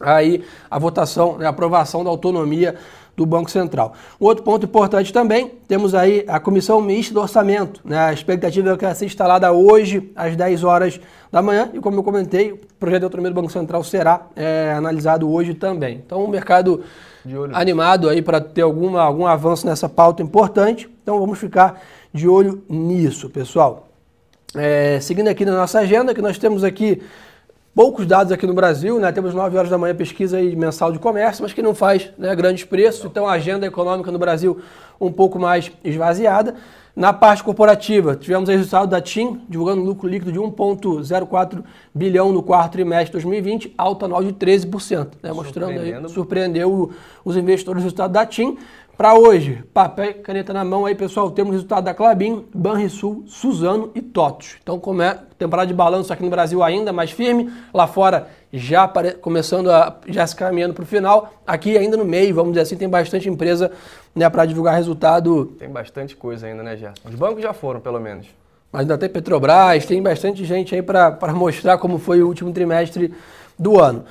aí 0.00 0.44
a 0.70 0.78
votação, 0.78 1.38
né, 1.38 1.46
a 1.46 1.50
aprovação 1.50 2.04
da 2.04 2.10
autonomia 2.10 2.76
do 3.16 3.24
Banco 3.24 3.50
Central. 3.50 3.94
Um 4.20 4.26
outro 4.26 4.44
ponto 4.44 4.66
importante 4.66 5.12
também, 5.12 5.52
temos 5.66 5.94
aí 5.94 6.24
a 6.28 6.38
Comissão 6.38 6.80
Mista 6.80 7.14
do 7.14 7.20
Orçamento. 7.20 7.80
Né? 7.84 7.98
A 7.98 8.12
expectativa 8.12 8.70
é 8.70 8.76
que 8.76 8.84
ela 8.84 8.94
seja 8.94 9.06
instalada 9.06 9.50
hoje, 9.50 10.12
às 10.14 10.36
10 10.36 10.62
horas 10.62 11.00
da 11.32 11.40
manhã, 11.40 11.70
e 11.72 11.80
como 11.80 11.96
eu 11.96 12.02
comentei, 12.02 12.52
o 12.52 12.58
projeto 12.78 13.00
de 13.00 13.04
autonomia 13.04 13.30
do 13.30 13.40
Banco 13.40 13.50
Central 13.50 13.82
será 13.82 14.26
é, 14.36 14.74
analisado 14.76 15.30
hoje 15.30 15.54
também. 15.54 16.02
Então, 16.04 16.22
o 16.22 16.28
mercado 16.28 16.84
animado 17.52 18.08
aí 18.08 18.22
para 18.22 18.40
ter 18.40 18.62
alguma, 18.62 19.02
algum 19.02 19.26
avanço 19.26 19.66
nessa 19.66 19.88
pauta 19.88 20.22
importante. 20.22 20.88
Então, 21.02 21.18
vamos 21.18 21.38
ficar 21.38 21.80
de 22.12 22.28
olho 22.28 22.62
nisso, 22.68 23.30
pessoal. 23.30 23.88
É, 24.54 25.00
seguindo 25.00 25.28
aqui 25.28 25.44
na 25.44 25.52
nossa 25.52 25.80
agenda, 25.80 26.14
que 26.14 26.22
nós 26.22 26.38
temos 26.38 26.62
aqui 26.62 27.02
poucos 27.76 28.06
dados 28.06 28.32
aqui 28.32 28.46
no 28.46 28.54
Brasil, 28.54 28.98
né? 28.98 29.12
Temos 29.12 29.34
9 29.34 29.58
horas 29.58 29.68
da 29.68 29.76
manhã 29.76 29.94
pesquisa 29.94 30.40
mensal 30.40 30.90
de 30.90 30.98
comércio, 30.98 31.42
mas 31.42 31.52
que 31.52 31.60
não 31.60 31.74
faz 31.74 32.10
né, 32.16 32.34
grandes 32.34 32.64
preços. 32.64 33.04
Então 33.04 33.28
a 33.28 33.32
agenda 33.32 33.66
econômica 33.66 34.10
no 34.10 34.18
Brasil 34.18 34.58
um 34.98 35.12
pouco 35.12 35.38
mais 35.38 35.70
esvaziada. 35.84 36.54
Na 36.96 37.12
parte 37.12 37.44
corporativa, 37.44 38.16
tivemos 38.16 38.48
o 38.48 38.52
resultado 38.52 38.88
da 38.88 39.02
TIM, 39.02 39.42
divulgando 39.46 39.82
um 39.82 39.84
lucro 39.84 40.08
líquido 40.08 40.32
de 40.32 40.38
1,04 40.38 41.62
bilhão 41.94 42.32
no 42.32 42.42
quarto 42.42 42.72
trimestre 42.72 43.08
de 43.08 43.12
2020, 43.12 43.74
alta 43.76 44.06
anual 44.06 44.24
de 44.24 44.32
13%, 44.32 45.08
né, 45.22 45.30
mostrando 45.30 45.78
aí, 45.78 46.08
surpreendeu 46.08 46.90
os 47.22 47.36
investidores 47.36 47.82
o 47.82 47.84
resultado 47.84 48.12
da 48.12 48.24
TIM. 48.24 48.56
Para 48.96 49.14
hoje, 49.14 49.62
papel 49.74 50.06
e 50.06 50.14
caneta 50.14 50.54
na 50.54 50.64
mão 50.64 50.86
aí, 50.86 50.94
pessoal, 50.94 51.30
temos 51.30 51.50
o 51.50 51.52
resultado 51.52 51.84
da 51.84 51.92
Clabin, 51.92 52.46
Banrisul, 52.54 53.24
Suzano 53.26 53.90
e 53.94 54.00
TOTUS. 54.00 54.56
Então, 54.62 54.80
como 54.80 55.02
é 55.02 55.18
temporada 55.38 55.66
de 55.68 55.74
balanço 55.74 56.10
aqui 56.14 56.22
no 56.22 56.30
Brasil 56.30 56.62
ainda 56.62 56.94
mais 56.94 57.10
firme, 57.10 57.52
lá 57.74 57.86
fora 57.86 58.28
já 58.50 58.90
começando 59.20 59.70
a 59.70 60.00
já 60.08 60.26
se 60.26 60.34
caminhando 60.34 60.72
para 60.72 60.82
o 60.82 60.86
final, 60.86 61.30
aqui 61.46 61.76
ainda 61.76 61.94
no 61.94 62.06
meio, 62.06 62.34
vamos 62.34 62.52
dizer 62.52 62.62
assim, 62.62 62.74
tem 62.74 62.88
bastante 62.88 63.28
empresa 63.28 63.70
né, 64.14 64.30
para 64.30 64.46
divulgar 64.46 64.74
resultado. 64.74 65.54
Tem 65.58 65.68
bastante 65.68 66.16
coisa 66.16 66.46
ainda, 66.46 66.62
né, 66.62 66.74
Gerson? 66.74 67.06
Os 67.06 67.14
bancos 67.14 67.42
já 67.42 67.52
foram, 67.52 67.80
pelo 67.80 68.00
menos. 68.00 68.26
Mas 68.72 68.80
ainda 68.80 68.96
tem 68.96 69.10
Petrobras, 69.10 69.84
tem 69.84 70.02
bastante 70.02 70.42
gente 70.42 70.74
aí 70.74 70.80
para 70.80 71.34
mostrar 71.34 71.76
como 71.76 71.98
foi 71.98 72.22
o 72.22 72.28
último 72.28 72.50
trimestre 72.50 73.12
do 73.58 73.78
ano. 73.78 74.06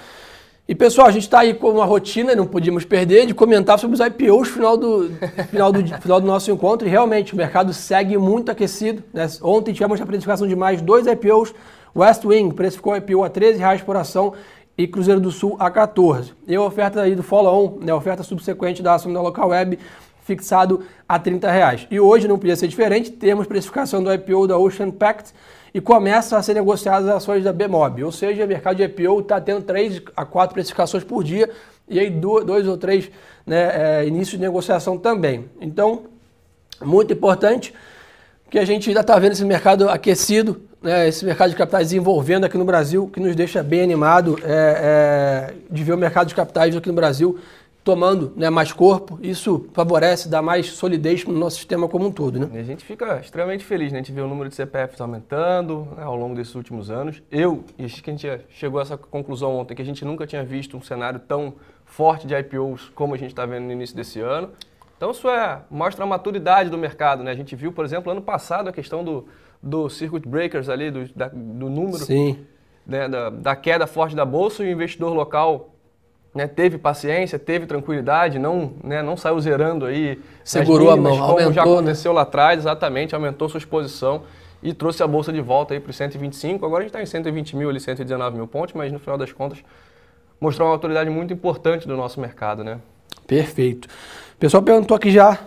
E 0.67 0.74
pessoal, 0.74 1.05
a 1.05 1.12
gente 1.12 1.22
está 1.22 1.41
aí 1.41 1.53
com 1.53 1.69
uma 1.69 1.86
rotina, 1.86 2.34
não 2.34 2.48
podíamos 2.48 2.84
perder, 2.84 3.27
de 3.27 3.36
comentar 3.36 3.77
sobre 3.77 3.93
os 3.93 4.00
IPOs 4.00 4.48
final 4.48 4.75
do, 4.75 5.12
final 5.51 5.72
do, 5.72 5.86
final 6.01 6.19
do 6.19 6.25
nosso 6.25 6.50
encontro. 6.50 6.88
E 6.88 6.89
realmente, 6.89 7.36
o 7.36 7.38
mercado 7.38 7.72
segue 7.72 8.17
muito 8.17 8.50
aquecido. 8.50 9.03
Né? 9.13 9.27
Ontem 9.43 9.74
tivemos 9.74 10.01
a 10.01 10.05
precificação 10.07 10.48
de 10.48 10.55
mais 10.55 10.81
dois 10.81 11.05
IPOs. 11.05 11.53
West 11.95 12.25
Wing 12.25 12.51
precificou 12.51 12.93
o 12.93 12.95
IPO 12.95 13.24
a 13.24 13.29
13 13.29 13.60
reais 13.60 13.84
por 13.84 13.95
ação 13.95 14.34
e 14.75 14.88
Cruzeiro 14.88 15.22
do 15.22 15.29
Sul 15.29 15.55
a 15.60 15.69
14. 15.69 16.34
E 16.48 16.55
a 16.55 16.62
oferta 16.62 17.00
aí 17.00 17.13
do 17.13 17.22
follow-on, 17.22 17.77
né? 17.86 17.91
a 17.91 17.95
oferta 17.95 18.24
subsequente 18.24 18.81
da 18.81 18.95
ação 18.95 19.13
da 19.13 19.22
Local 19.22 19.50
Web, 19.50 19.77
fixado 20.24 20.81
a 21.07 21.19
30 21.19 21.51
reais. 21.51 21.88
E 21.91 22.00
hoje 22.00 22.27
não 22.27 22.39
podia 22.39 22.55
ser 22.55 22.67
diferente, 22.67 23.12
temos 23.12 23.45
precificação 23.45 24.03
do 24.03 24.12
IPO 24.12 24.48
da 24.48 24.57
Ocean 24.57 24.89
Pact 24.89 25.31
e 25.75 25.82
começam 25.82 26.39
a 26.39 26.41
ser 26.41 26.53
negociadas 26.53 27.10
as 27.10 27.15
ações 27.15 27.44
da 27.44 27.51
Bmob. 27.51 28.01
Ou 28.01 28.10
seja, 28.10 28.46
o 28.46 28.48
mercado 28.48 28.77
de 28.77 28.84
IPO 28.84 29.20
está 29.20 29.41
tendo 29.41 29.62
3 29.62 30.03
a 30.15 30.24
4 30.24 30.53
precificações 30.53 31.03
por 31.03 31.22
dia 31.22 31.50
e 31.86 32.00
aí 32.00 32.10
dois 32.10 32.65
ou 32.65 32.77
três 32.77 33.12
né, 33.46 34.00
é, 34.00 34.08
inícios 34.08 34.39
de 34.39 34.46
negociação 34.46 34.98
também. 34.98 35.50
Então, 35.60 36.03
muito 36.82 37.12
importante 37.12 37.74
que 38.50 38.58
a 38.58 38.63
gente 38.63 38.89
ainda 38.89 39.01
está 39.01 39.20
vendo 39.20 39.34
esse 39.34 39.44
mercado 39.44 39.89
aquecido, 39.89 40.62
né, 40.82 41.10
esse 41.10 41.25
mercado 41.25 41.50
de 41.50 41.58
capitais 41.58 41.88
desenvolvendo 41.88 42.46
aqui 42.46 42.58
no 42.58 42.63
Brasil, 42.63 43.10
que 43.12 43.20
nos 43.20 43.36
deixa 43.36 43.62
bem 43.62 43.82
animado 43.82 44.39
é, 44.46 45.51
é, 45.51 45.53
de 45.70 45.84
ver 45.84 45.91
o 45.91 45.98
mercado 45.98 46.27
de 46.27 46.36
capitais 46.36 46.74
aqui 46.74 46.88
no 46.88 46.96
Brasil 46.96 47.38
tomando 47.86 48.34
né, 48.36 48.50
mais 48.50 48.74
corpo, 48.74 49.20
isso 49.22 49.70
favorece, 49.72 50.27
dá 50.27 50.42
mais 50.42 50.72
solidez 50.72 51.24
no 51.24 51.38
nosso 51.38 51.58
sistema 51.58 51.88
como 51.88 52.08
um 52.08 52.12
todo. 52.12 52.39
Né? 52.39 52.50
E 52.56 52.58
a 52.58 52.63
gente 52.63 52.84
fica 52.84 53.20
extremamente 53.20 53.63
feliz, 53.63 53.92
né? 53.92 54.00
a 54.00 54.01
gente 54.01 54.12
vê 54.12 54.22
o 54.22 54.27
número 54.27 54.50
de 54.50 54.56
CPFs 54.56 55.00
aumentando 55.00 55.88
né, 55.96 56.01
ao 56.04 56.15
longo 56.15 56.34
desses 56.34 56.56
últimos 56.56 56.89
anos. 56.89 57.22
Eu, 57.32 57.63
e 57.77 57.86
acho 57.86 58.04
que 58.04 58.10
a 58.10 58.13
gente 58.13 58.27
chegou 58.50 58.80
a 58.80 58.82
essa 58.82 58.98
conclusão 58.98 59.56
ontem, 59.56 59.75
que 59.75 59.84
a 59.84 59.86
gente 59.86 60.04
nunca 60.04 60.25
tinha 60.25 60.44
visto 60.44 60.75
um 60.75 60.82
cenário 60.82 61.20
tão 61.20 61.54
forte 61.86 62.25
de 62.25 62.34
IPOs 62.34 62.89
como 62.96 63.13
a 63.13 63.18
gente 63.18 63.30
está 63.30 63.46
vendo 63.46 63.65
no 63.65 63.72
início 63.72 63.96
desse 63.96 64.20
ano. 64.20 64.50
Então 64.98 65.12
isso 65.12 65.30
é, 65.30 65.62
mostra 65.70 66.06
a 66.06 66.08
maturidade 66.08 66.72
do 66.72 66.80
mercado. 66.80 67.24
Né? 67.24 67.30
A 67.30 67.36
gente 67.36 67.56
viu, 67.56 67.72
por 67.72 67.86
exemplo, 67.86 68.12
ano 68.12 68.22
passado 68.22 68.68
a 68.68 68.74
questão 68.74 69.04
do, 69.04 69.27
do 69.62 69.89
circuit 69.89 70.27
breakers 70.27 70.70
ali, 70.70 70.89
do, 70.89 71.08
da, 71.13 71.27
do 71.27 71.70
número 71.70 72.04
né, 72.84 73.08
da, 73.08 73.30
da 73.30 73.56
queda 73.56 73.86
forte 73.86 74.15
da 74.15 74.25
bolsa 74.25 74.63
e 74.63 74.70
o 74.70 74.72
investidor 74.72 75.13
local 75.13 75.75
né, 76.36 76.48
teve 76.48 76.77
paciência, 76.77 77.39
teve 77.39 77.65
tranquilidade, 77.65 78.38
não, 78.38 78.74
né, 78.84 79.01
não 79.01 79.15
saiu 79.15 79.39
zerando 79.39 79.86
aí. 79.86 80.22
Segurou 80.44 80.92
mínimas, 80.92 81.13
a 81.13 81.15
mão, 81.15 81.27
como 81.27 81.32
aumentou, 81.32 81.54
já 81.54 81.62
aconteceu 81.63 82.12
né? 82.12 82.15
lá 82.18 82.22
atrás, 82.24 82.60
exatamente, 82.60 83.15
aumentou 83.15 83.48
sua 83.48 83.58
exposição 83.58 84.24
e 84.62 84.74
trouxe 84.74 85.01
a 85.01 85.08
bolsa 85.08 85.32
de 85.32 85.39
volta 85.39 85.74
aí 85.74 85.80
para 85.80 85.92
os 85.92 85.96
125. 85.96 86.65
Agora 86.65 86.82
a 86.82 86.84
gente 86.84 86.89
está 86.89 87.01
em 87.01 87.06
120 87.06 87.56
mil, 87.56 87.70
ali, 87.70 87.80
119 87.80 88.36
mil 88.36 88.48
pontos, 88.48 88.74
mas 88.75 88.92
no 88.92 89.00
final 89.00 89.18
das 89.18 89.32
contas 89.32 89.60
mostrou 90.39 90.68
uma 90.68 90.74
autoridade 90.74 91.10
muito 91.10 91.34
importante 91.34 91.88
do 91.88 91.96
nosso 91.96 92.20
mercado, 92.20 92.65
né? 92.65 92.80
Perfeito. 93.25 93.86
O 93.86 94.38
pessoal 94.38 94.62
perguntou 94.62 94.98
aqui 94.98 95.12
já 95.12 95.39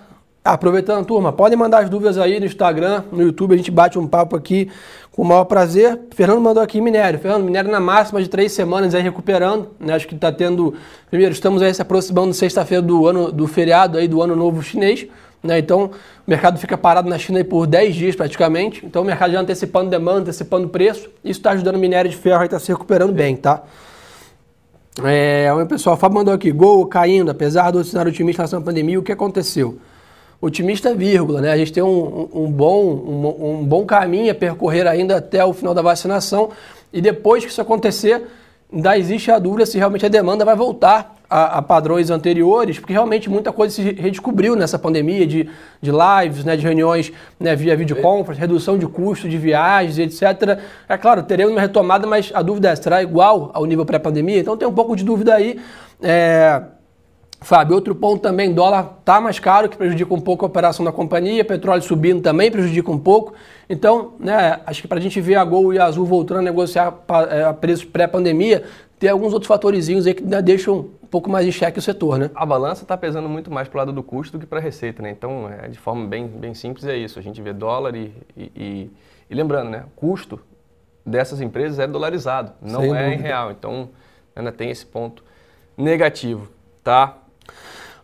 Aproveitando, 0.49 1.05
turma, 1.05 1.31
podem 1.31 1.59
mandar 1.59 1.81
as 1.81 1.91
dúvidas 1.91 2.17
aí 2.17 2.41
no 2.41 2.47
Instagram, 2.47 3.05
no 3.13 3.23
YouTube, 3.23 3.53
a 3.53 3.57
gente 3.59 3.71
bate 3.71 3.99
um 3.99 4.07
papo 4.07 4.35
aqui 4.35 4.71
com 5.13 5.21
o 5.21 5.25
maior 5.27 5.45
prazer. 5.45 6.01
Fernando 6.15 6.41
mandou 6.41 6.63
aqui 6.63 6.81
minério. 6.81 7.19
Fernando, 7.19 7.45
minério 7.45 7.71
na 7.71 7.79
máxima 7.79 8.23
de 8.23 8.31
três 8.31 8.53
semanas 8.53 8.95
aí 8.95 9.03
recuperando. 9.03 9.69
Né? 9.79 9.93
Acho 9.93 10.09
que 10.09 10.15
está 10.15 10.33
tendo. 10.33 10.73
Primeiro, 11.11 11.35
estamos 11.35 11.61
aí 11.61 11.75
se 11.75 11.83
aproximando 11.83 12.33
sexta-feira 12.33 12.81
do 12.81 13.07
ano 13.07 13.31
do 13.31 13.47
feriado 13.47 13.99
aí 13.99 14.09
do 14.09 14.23
ano 14.23 14.35
novo 14.35 14.63
chinês. 14.63 15.07
Né? 15.43 15.59
Então, 15.59 15.91
o 16.27 16.31
mercado 16.31 16.59
fica 16.59 16.79
parado 16.79 17.11
na 17.11 17.19
China 17.19 17.45
por 17.45 17.67
10 17.67 17.95
dias 17.95 18.17
praticamente. 18.17 18.87
Então, 18.87 19.03
o 19.03 19.05
mercado 19.05 19.35
já 19.35 19.41
antecipando 19.41 19.91
demanda, 19.91 20.21
antecipando 20.21 20.67
preço. 20.71 21.11
Isso 21.23 21.41
está 21.41 21.51
ajudando 21.51 21.77
o 21.77 21.79
minério 21.79 22.11
de 22.11 22.17
ferro 22.17 22.41
a 22.41 22.47
estar 22.47 22.59
tá 22.59 22.65
se 22.65 22.73
recuperando 22.73 23.13
bem, 23.13 23.37
tá? 23.37 23.65
É, 25.05 25.53
o 25.53 25.67
pessoal, 25.67 25.95
o 25.95 25.99
Fábio 25.99 26.15
mandou 26.15 26.33
aqui, 26.33 26.51
gol 26.51 26.87
caindo, 26.87 27.31
apesar 27.31 27.71
do 27.71 27.85
cenário 27.85 28.11
otimista 28.11 28.45
à 28.45 28.61
pandemia, 28.63 28.99
o 28.99 29.03
que 29.03 29.13
aconteceu? 29.13 29.79
Otimista, 30.41 30.95
vírgula, 30.95 31.41
né? 31.41 31.51
A 31.51 31.57
gente 31.57 31.73
tem 31.73 31.83
um, 31.83 32.29
um 32.33 32.51
bom, 32.51 32.85
um, 32.85 33.51
um, 33.51 33.65
bom 33.65 33.85
caminho 33.85 34.31
a 34.31 34.35
percorrer 34.35 34.87
ainda 34.87 35.17
até 35.17 35.45
o 35.45 35.53
final 35.53 35.75
da 35.75 35.83
vacinação 35.83 36.51
e 36.93 37.01
depois 37.01 37.45
que 37.45 37.51
isso 37.51 37.61
acontecer, 37.61 38.25
ainda 38.73 38.97
existe 38.97 39.31
a 39.31 39.39
dúvida 39.39 39.67
se 39.67 39.79
realmente 39.79 40.07
a 40.07 40.09
demanda 40.09 40.45
vai 40.45 40.55
voltar 40.55 41.17
a, 41.29 41.59
a 41.59 41.63
padrões 41.63 42.09
anteriores, 42.09 42.79
porque 42.79 42.93
realmente 42.93 43.29
muita 43.29 43.53
coisa 43.53 43.75
se 43.75 43.83
redescobriu 43.83 44.55
nessa 44.55 44.79
pandemia 44.79 45.27
de, 45.27 45.49
de 45.81 45.91
lives, 45.91 46.45
né, 46.45 46.57
de 46.57 46.63
reuniões 46.63 47.13
né, 47.39 47.55
via 47.55 47.77
videoconference, 47.77 48.41
redução 48.41 48.79
de 48.79 48.87
custo 48.87 49.29
de 49.29 49.37
viagens, 49.37 49.99
etc. 49.99 50.59
É 50.89 50.97
claro, 50.97 51.23
teremos 51.25 51.53
uma 51.53 51.61
retomada, 51.61 52.07
mas 52.07 52.31
a 52.33 52.43
dúvida 52.43 52.71
é, 52.71 52.77
será 52.77 53.03
igual 53.03 53.51
ao 53.53 53.67
nível 53.67 53.85
pré-pandemia? 53.85 54.39
Então 54.39 54.57
tem 54.57 54.69
um 54.69 54.73
pouco 54.73 54.95
de 54.95 55.05
dúvida 55.05 55.35
aí. 55.35 55.59
É, 56.01 56.63
Fábio, 57.41 57.77
outro 57.77 57.95
ponto 57.95 58.21
também, 58.21 58.53
dólar 58.53 58.97
está 58.99 59.21
mais 59.21 59.39
caro, 59.39 59.69
que 59.69 59.77
prejudica 59.77 60.13
um 60.13 60.21
pouco 60.21 60.45
a 60.45 60.49
operação 60.49 60.85
da 60.85 60.91
companhia, 60.91 61.45
petróleo 61.45 61.83
subindo 61.83 62.21
também 62.21 62.51
prejudica 62.51 62.91
um 62.91 62.99
pouco. 62.99 63.33
Então, 63.71 64.15
né, 64.19 64.61
acho 64.67 64.83
que 64.83 64.89
para 64.89 64.99
a 64.99 65.01
gente 65.01 65.21
ver 65.21 65.37
a 65.37 65.45
Gol 65.45 65.73
e 65.73 65.79
a 65.79 65.85
Azul 65.85 66.05
voltando 66.05 66.39
a 66.39 66.43
negociar 66.43 66.93
é, 67.31 67.45
a 67.45 67.55
preços 67.55 67.85
pré-pandemia, 67.85 68.65
tem 68.99 69.09
alguns 69.09 69.33
outros 69.33 69.47
fatorizinhos 69.47 70.07
aí 70.07 70.15
que 70.15 70.25
deixam 70.25 70.79
um 71.03 71.07
pouco 71.09 71.31
mais 71.31 71.47
em 71.47 71.53
xeque 71.53 71.79
o 71.79 71.83
setor, 71.83 72.19
né? 72.19 72.31
A 72.35 72.45
balança 72.45 72.83
está 72.83 72.97
pesando 72.97 73.29
muito 73.29 73.53
mais 73.53 73.69
para 73.69 73.77
o 73.77 73.79
lado 73.79 73.93
do 73.93 74.03
custo 74.03 74.37
do 74.37 74.41
que 74.41 74.47
para 74.47 74.59
a 74.59 74.63
receita, 74.63 75.01
né? 75.01 75.11
Então, 75.11 75.49
é, 75.49 75.69
de 75.69 75.79
forma 75.79 76.07
bem, 76.07 76.27
bem 76.27 76.55
simples 76.55 76.85
é 76.85 76.97
isso. 76.97 77.19
A 77.19 77.23
gente 77.23 77.41
vê 77.41 77.53
dólar 77.53 77.95
e, 77.95 78.13
e, 78.37 78.53
e, 78.57 78.91
e 79.31 79.35
lembrando, 79.35 79.71
né? 79.71 79.85
O 79.87 79.91
custo 80.01 80.41
dessas 81.07 81.41
empresas 81.41 81.79
é 81.79 81.87
dolarizado, 81.87 82.53
não 82.61 82.81
Sem 82.81 82.95
é 82.95 83.05
dúvida. 83.05 83.15
em 83.15 83.19
real. 83.23 83.53
Então, 83.53 83.91
ainda 84.35 84.51
tem 84.51 84.71
esse 84.71 84.85
ponto 84.85 85.23
negativo, 85.77 86.49
tá? 86.83 87.17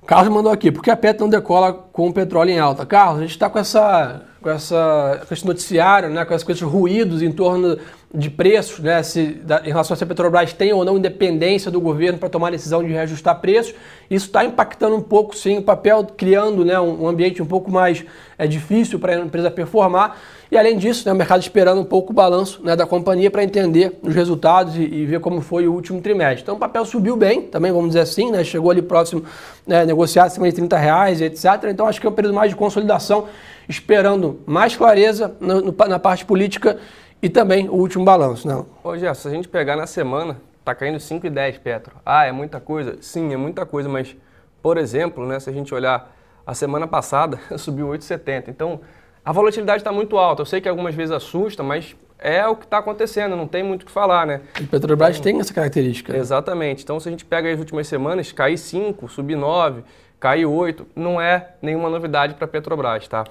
Carlos 0.06 0.34
mandou 0.34 0.52
aqui, 0.52 0.70
por 0.70 0.82
que 0.82 0.90
a 0.90 0.96
Petro 0.96 1.22
não 1.22 1.30
decola 1.30 1.72
com 1.72 2.08
o 2.08 2.12
petróleo 2.12 2.50
em 2.50 2.58
alta? 2.58 2.84
Carlos, 2.84 3.18
a 3.18 3.22
gente 3.22 3.30
está 3.30 3.48
com 3.48 3.58
essa, 3.58 4.22
com 4.44 4.50
essa 4.50 5.22
com 5.26 5.32
esse 5.32 5.46
noticiário, 5.46 6.10
né, 6.10 6.22
com, 6.22 6.34
esses 6.34 6.60
ruídos 6.60 7.22
em 7.22 7.32
torno 7.32 7.78
de 8.14 8.28
preços, 8.28 8.78
né, 8.78 9.02
se, 9.02 9.26
da, 9.26 9.62
em 9.64 9.68
relação 9.68 9.94
a 9.94 9.96
se 9.96 10.04
a 10.04 10.06
Petrobras 10.06 10.52
tem 10.52 10.70
ou 10.72 10.84
não 10.84 10.98
independência 10.98 11.70
do 11.70 11.80
governo 11.80 12.18
para 12.18 12.28
tomar 12.28 12.48
a 12.48 12.50
decisão 12.50 12.84
de 12.84 12.92
reajustar 12.92 13.40
preços. 13.40 13.74
Isso 14.10 14.26
está 14.26 14.44
impactando 14.44 14.94
um 14.94 15.00
pouco, 15.00 15.34
sim, 15.34 15.56
o 15.56 15.62
papel, 15.62 16.06
criando 16.16 16.62
né, 16.62 16.78
um, 16.78 17.04
um 17.04 17.08
ambiente 17.08 17.42
um 17.42 17.46
pouco 17.46 17.72
mais 17.72 18.04
é, 18.36 18.46
difícil 18.46 18.98
para 18.98 19.16
a 19.16 19.20
empresa 19.20 19.50
performar. 19.50 20.16
E 20.52 20.58
além 20.58 20.76
disso, 20.76 21.04
né, 21.06 21.12
o 21.12 21.16
mercado 21.16 21.40
esperando 21.40 21.80
um 21.80 21.84
pouco 21.84 22.12
o 22.12 22.14
balanço 22.14 22.60
né, 22.62 22.76
da 22.76 22.86
companhia 22.86 23.30
para 23.30 23.42
entender 23.42 23.98
os 24.02 24.14
resultados 24.14 24.76
e, 24.76 24.82
e, 24.82 25.06
ver 25.06 25.18
como 25.18 25.40
foi 25.40 25.66
o 25.66 25.72
último 25.72 26.00
trimestre. 26.00 26.42
Então 26.42 26.54
o 26.54 26.58
papel 26.58 26.84
subiu 26.84 27.16
bem, 27.16 27.42
também 27.42 27.72
vamos 27.72 27.88
dizer 27.88 28.00
assim, 28.00 28.30
né, 28.30 28.44
chegou 28.44 28.70
ali 28.70 28.82
próximo, 28.82 29.24
né, 29.66 29.84
negociar 29.84 30.24
acima 30.24 30.46
de 30.46 30.54
30 30.54 30.76
reais, 30.76 31.20
etc. 31.20 31.44
Então 31.68 31.88
acho 31.88 32.00
que 32.00 32.06
é 32.06 32.10
um 32.10 32.12
período 32.12 32.34
mais 32.34 32.50
de 32.50 32.56
consolidação, 32.56 33.26
esperando 33.68 34.40
mais 34.46 34.76
clareza 34.76 35.34
no, 35.40 35.60
no, 35.60 35.74
na 35.88 35.98
parte 35.98 36.24
política 36.24 36.78
e 37.22 37.28
também 37.28 37.68
o 37.68 37.74
último 37.74 38.04
balanço. 38.04 38.46
Né? 38.46 38.64
Ô 38.82 38.96
Gerson, 38.96 39.22
se 39.22 39.28
a 39.28 39.30
gente 39.30 39.48
pegar 39.48 39.76
na 39.76 39.86
semana, 39.86 40.36
está 40.60 40.74
caindo 40.74 40.98
5,10 40.98 41.58
Petro. 41.60 41.96
Ah, 42.04 42.24
é 42.26 42.32
muita 42.32 42.60
coisa? 42.60 42.98
Sim, 43.00 43.32
é 43.32 43.36
muita 43.36 43.66
coisa, 43.66 43.88
mas, 43.88 44.16
por 44.62 44.76
exemplo, 44.78 45.26
né, 45.26 45.38
se 45.40 45.48
a 45.48 45.52
gente 45.52 45.74
olhar 45.74 46.14
a 46.46 46.54
semana 46.54 46.86
passada, 46.86 47.38
subiu 47.56 47.88
8,70. 47.88 48.48
Então, 48.48 48.80
a 49.24 49.32
volatilidade 49.32 49.78
está 49.78 49.92
muito 49.92 50.18
alta. 50.18 50.42
Eu 50.42 50.46
sei 50.46 50.60
que 50.60 50.68
algumas 50.68 50.94
vezes 50.94 51.12
assusta, 51.12 51.62
mas 51.62 51.96
é 52.18 52.46
o 52.46 52.56
que 52.56 52.64
está 52.64 52.78
acontecendo, 52.78 53.36
não 53.36 53.46
tem 53.46 53.62
muito 53.62 53.82
o 53.82 53.86
que 53.86 53.92
falar, 53.92 54.26
né? 54.26 54.40
E 54.60 54.64
Petrobras 54.64 55.18
então, 55.18 55.24
tem 55.24 55.40
essa 55.40 55.52
característica. 55.52 56.16
Exatamente. 56.16 56.82
Então, 56.82 56.98
se 56.98 57.08
a 57.08 57.10
gente 57.10 57.24
pega 57.24 57.52
as 57.52 57.58
últimas 57.58 57.86
semanas, 57.86 58.32
cair 58.32 58.56
5, 58.56 59.08
subir 59.08 59.36
9, 59.36 59.82
cair 60.20 60.46
8, 60.46 60.86
não 60.96 61.20
é 61.20 61.50
nenhuma 61.60 61.90
novidade 61.90 62.34
para 62.34 62.46
a 62.46 62.48
Petrobras, 62.48 63.06
tá? 63.08 63.24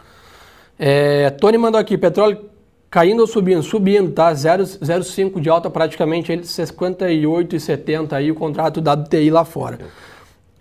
É, 0.77 1.30
Tony 1.32 1.58
mandou 1.58 1.80
aqui, 1.80 1.98
petróleo 1.98 2.50
caindo 2.89 3.22
ou 3.22 3.27
subindo? 3.27 3.63
Subindo, 3.63 4.12
tá? 4.12 4.32
0,5 4.32 5.39
de 5.39 5.50
alta 5.50 5.70
praticamente, 5.70 6.32
ele 6.32 6.44
58,70 6.44 8.13
aí 8.13 8.32
o 8.32 8.36
contrato 8.36 8.80
da 8.80 8.94
WTI 8.94 9.32
lá 9.32 9.44
fora. 9.44 9.80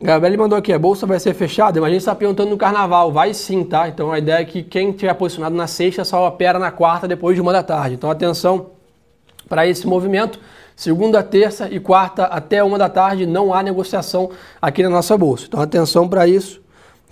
Gabriel 0.00 0.36
mandou 0.36 0.58
aqui, 0.58 0.72
a 0.72 0.78
bolsa 0.78 1.06
vai 1.06 1.20
ser 1.20 1.32
fechada? 1.32 1.78
Imagina 1.78 2.00
você 2.00 2.04
está 2.04 2.14
perguntando 2.14 2.50
no 2.50 2.56
carnaval. 2.56 3.12
Vai 3.12 3.32
sim, 3.34 3.62
tá? 3.62 3.86
Então 3.86 4.10
a 4.10 4.18
ideia 4.18 4.40
é 4.40 4.44
que 4.44 4.62
quem 4.62 4.90
tiver 4.90 5.14
posicionado 5.14 5.54
na 5.54 5.66
sexta 5.66 6.04
só 6.04 6.26
opera 6.26 6.58
na 6.58 6.72
quarta 6.72 7.06
depois 7.06 7.36
de 7.36 7.40
uma 7.42 7.52
da 7.52 7.62
tarde. 7.62 7.94
Então 7.94 8.10
atenção 8.10 8.70
para 9.48 9.66
esse 9.66 9.86
movimento. 9.86 10.40
Segunda, 10.74 11.22
terça 11.22 11.68
e 11.70 11.78
quarta 11.78 12.24
até 12.24 12.64
uma 12.64 12.78
da 12.78 12.88
tarde 12.88 13.26
não 13.26 13.52
há 13.52 13.62
negociação 13.62 14.30
aqui 14.60 14.82
na 14.82 14.88
nossa 14.88 15.16
bolsa. 15.18 15.44
Então 15.46 15.60
atenção 15.60 16.08
para 16.08 16.26
isso. 16.26 16.61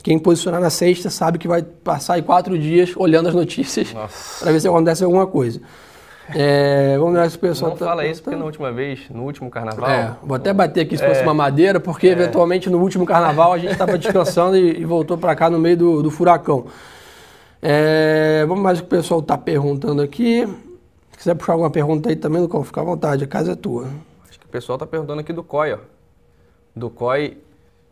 Quem 0.03 0.19
posicionar 0.19 0.61
na 0.61 0.71
sexta 0.71 1.11
sabe 1.11 1.39
que 1.39 1.47
vai 1.47 1.63
passar 1.63 2.15
aí 2.15 2.23
quatro 2.23 2.59
dias 2.59 2.93
olhando 2.97 3.29
as 3.29 3.35
notícias 3.35 3.93
para 4.41 4.53
ver 4.53 4.61
se 4.61 4.69
acontece 4.69 5.05
alguma 5.05 5.27
coisa. 5.27 5.61
É, 6.35 6.97
vamos 6.97 7.15
ver 7.15 7.31
se 7.31 7.37
o 7.37 7.41
pessoal 7.41 7.71
Não 7.73 7.79
tá, 7.79 7.87
fala 7.87 8.07
isso 8.07 8.23
porque 8.23 8.39
na 8.39 8.45
última 8.45 8.71
vez, 8.71 9.09
no 9.11 9.25
último 9.25 9.51
carnaval. 9.51 9.91
É, 9.91 10.17
vou 10.23 10.37
até 10.37 10.53
bater 10.53 10.83
aqui 10.83 10.97
se 10.97 11.05
fosse 11.05 11.21
é, 11.21 11.23
uma 11.23 11.35
madeira, 11.35 11.81
porque 11.81 12.07
é. 12.07 12.13
eventualmente 12.13 12.71
no 12.71 12.79
último 12.79 13.05
carnaval 13.05 13.53
a 13.53 13.59
gente 13.59 13.73
estava 13.73 13.97
descansando 13.99 14.57
e, 14.57 14.81
e, 14.81 14.85
voltou 14.85 15.19
para 15.19 15.35
cá 15.35 15.51
no 15.51 15.59
meio 15.59 15.77
do, 15.77 16.03
do 16.03 16.11
furacão. 16.11 16.67
É, 17.61 18.45
vamos 18.47 18.63
mais 18.63 18.79
o 18.79 18.83
que 18.83 18.87
o 18.87 18.91
pessoal 18.91 19.21
está 19.21 19.37
perguntando 19.37 20.01
aqui. 20.03 20.47
Se 21.13 21.19
quiser 21.19 21.35
puxar 21.35 21.53
alguma 21.53 21.71
pergunta 21.71 22.09
aí 22.09 22.17
também, 22.17 22.41
Lucão, 22.41 22.63
fica 22.63 22.81
à 22.81 22.85
vontade, 22.85 23.25
a 23.25 23.27
casa 23.27 23.53
é 23.53 23.57
tua. 23.57 23.89
Acho 24.29 24.39
que 24.39 24.47
o 24.47 24.49
pessoal 24.49 24.77
está 24.77 24.87
perguntando 24.87 25.21
aqui 25.21 25.33
do 25.33 25.43
COI, 25.43 25.75
ó. 25.75 25.79
do 26.75 26.89
COI 26.89 27.37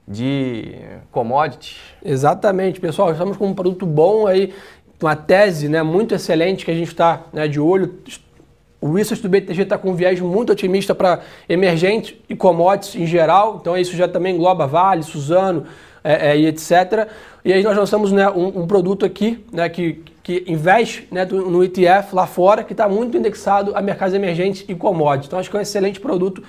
de 0.09 0.75
commodities. 1.13 1.77
Exatamente, 2.03 2.81
pessoal. 2.81 3.13
Estamos 3.13 3.37
com 3.37 3.47
um 3.47 3.55
produto 3.55 3.85
bom 3.85 4.27
aí, 4.27 4.55
uma 5.01 5.15
tese 5.15 5.69
né, 5.69 5.83
muito 5.83 6.15
excelente 6.15 6.65
que 6.65 6.71
a 6.71 6.75
gente 6.75 6.89
está 6.89 7.25
né, 7.33 7.47
de 7.47 7.61
olho. 7.61 7.95
O 8.81 8.93
research 8.93 9.23
do 9.23 9.29
BTG 9.29 9.63
está 9.63 9.77
com 9.77 9.91
um 9.91 9.95
viés 9.95 10.21
muito 10.21 10.53
otimista 10.53 10.95
para 10.95 11.21
emergentes 11.49 12.15
e 12.29 12.35
commodities 12.35 12.95
em 12.95 13.07
geral, 13.07 13.59
então 13.61 13.77
isso 13.77 13.97
já 13.97 14.09
também 14.09 14.35
engloba 14.35 14.67
Vale, 14.67 15.03
Suzano 15.03 15.67
é, 16.03 16.31
é, 16.31 16.39
e 16.39 16.47
etc. 16.47 17.09
E 17.45 17.53
aí 17.53 17.63
nós 17.63 17.77
lançamos 17.77 18.13
né, 18.13 18.31
um, 18.31 18.63
um, 18.63 18.67
produto 18.67 19.05
aqui 19.05 19.45
né, 19.53 19.69
que, 19.69 20.03
que 20.23 20.45
investe 20.47 21.09
né, 21.11 21.25
no 21.25 21.63
ETF 21.63 22.15
lá 22.15 22.27
fora, 22.27 22.63
que 22.63 22.73
está 22.73 22.89
muito 22.89 23.17
indexado 23.17 23.73
a 23.75 23.83
mercados 23.83 24.15
emergentes 24.15 24.65
e 24.69 24.75
commodities. 24.75 25.27
Então 25.27 25.39
acho 25.39 25.51
que 25.51 25.57
é 25.57 25.59
um 25.59 25.63
excelente 25.63 25.99
produto 26.01 26.43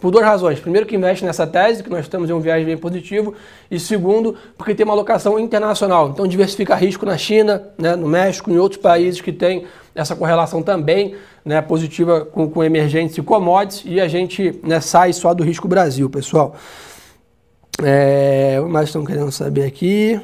por 0.00 0.10
duas 0.10 0.24
razões. 0.24 0.60
Primeiro, 0.60 0.86
que 0.86 0.94
investe 0.94 1.24
nessa 1.24 1.46
tese, 1.46 1.82
que 1.82 1.88
nós 1.88 2.06
temos 2.06 2.30
um 2.30 2.38
viés 2.38 2.64
bem 2.64 2.76
positivo. 2.76 3.34
E 3.70 3.80
segundo, 3.80 4.36
porque 4.56 4.74
tem 4.74 4.84
uma 4.84 4.92
alocação 4.92 5.38
internacional. 5.38 6.10
Então, 6.10 6.26
diversifica 6.26 6.74
risco 6.74 7.06
na 7.06 7.16
China, 7.16 7.62
né, 7.78 7.96
no 7.96 8.06
México, 8.06 8.50
em 8.50 8.58
outros 8.58 8.80
países 8.80 9.20
que 9.20 9.32
têm 9.32 9.66
essa 9.94 10.14
correlação 10.14 10.62
também 10.62 11.14
né, 11.44 11.62
positiva 11.62 12.26
com, 12.26 12.50
com 12.50 12.62
emergentes 12.62 13.16
e 13.16 13.22
commodities. 13.22 13.82
E 13.86 14.00
a 14.00 14.08
gente 14.08 14.60
né, 14.62 14.80
sai 14.80 15.12
só 15.12 15.32
do 15.32 15.42
risco 15.42 15.66
Brasil, 15.66 16.10
pessoal. 16.10 16.54
É, 17.82 18.60
mais 18.60 18.88
estão 18.88 19.04
querendo 19.04 19.32
saber 19.32 19.64
aqui. 19.64 20.20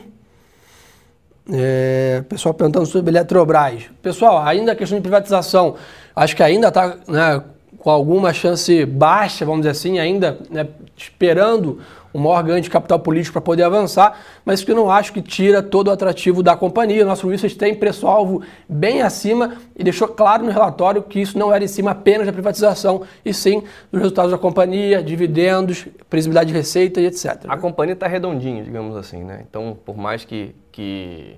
É, 1.50 2.23
pessoal 2.29 2.55
perguntando 2.55 2.87
sobre 2.87 3.11
Eletrobras. 3.11 3.85
Pessoal, 4.02 4.38
ainda 4.38 4.73
a 4.73 4.76
questão 4.76 4.99
de 4.99 5.02
privatização, 5.02 5.75
acho 6.14 6.37
que 6.37 6.43
ainda 6.43 6.69
está 6.69 6.97
né, 7.09 7.43
com 7.82 7.90
alguma 7.90 8.32
chance 8.32 8.86
baixa, 8.86 9.44
vamos 9.44 9.62
dizer 9.62 9.70
assim, 9.70 9.98
ainda 9.98 10.38
né, 10.48 10.68
esperando 10.96 11.80
um 12.14 12.20
maior 12.20 12.40
ganho 12.44 12.60
de 12.60 12.70
capital 12.70 13.00
político 13.00 13.32
para 13.32 13.42
poder 13.42 13.64
avançar, 13.64 14.20
mas 14.44 14.62
que 14.62 14.70
eu 14.70 14.76
não 14.76 14.88
acho 14.88 15.12
que 15.12 15.20
tira 15.20 15.60
todo 15.60 15.88
o 15.88 15.90
atrativo 15.90 16.44
da 16.44 16.54
companhia. 16.54 17.04
Nosso 17.04 17.28
research 17.28 17.56
tem 17.56 17.74
preço-alvo 17.74 18.42
bem 18.68 19.02
acima 19.02 19.54
e 19.74 19.82
deixou 19.82 20.06
claro 20.06 20.44
no 20.44 20.52
relatório 20.52 21.02
que 21.02 21.20
isso 21.20 21.36
não 21.36 21.52
era 21.52 21.64
em 21.64 21.66
cima 21.66 21.90
apenas 21.90 22.24
da 22.24 22.32
privatização, 22.32 23.02
e 23.24 23.34
sim 23.34 23.64
dos 23.90 24.00
resultados 24.00 24.30
da 24.30 24.38
companhia, 24.38 25.02
dividendos, 25.02 25.84
previsibilidade 26.08 26.52
de 26.52 26.54
receita 26.56 27.00
e 27.00 27.06
etc. 27.06 27.46
A 27.48 27.56
companhia 27.56 27.94
está 27.94 28.06
redondinha, 28.06 28.62
digamos 28.62 28.96
assim, 28.96 29.24
né? 29.24 29.44
Então, 29.48 29.76
por 29.84 29.96
mais 29.96 30.24
que, 30.24 30.54
que 30.70 31.34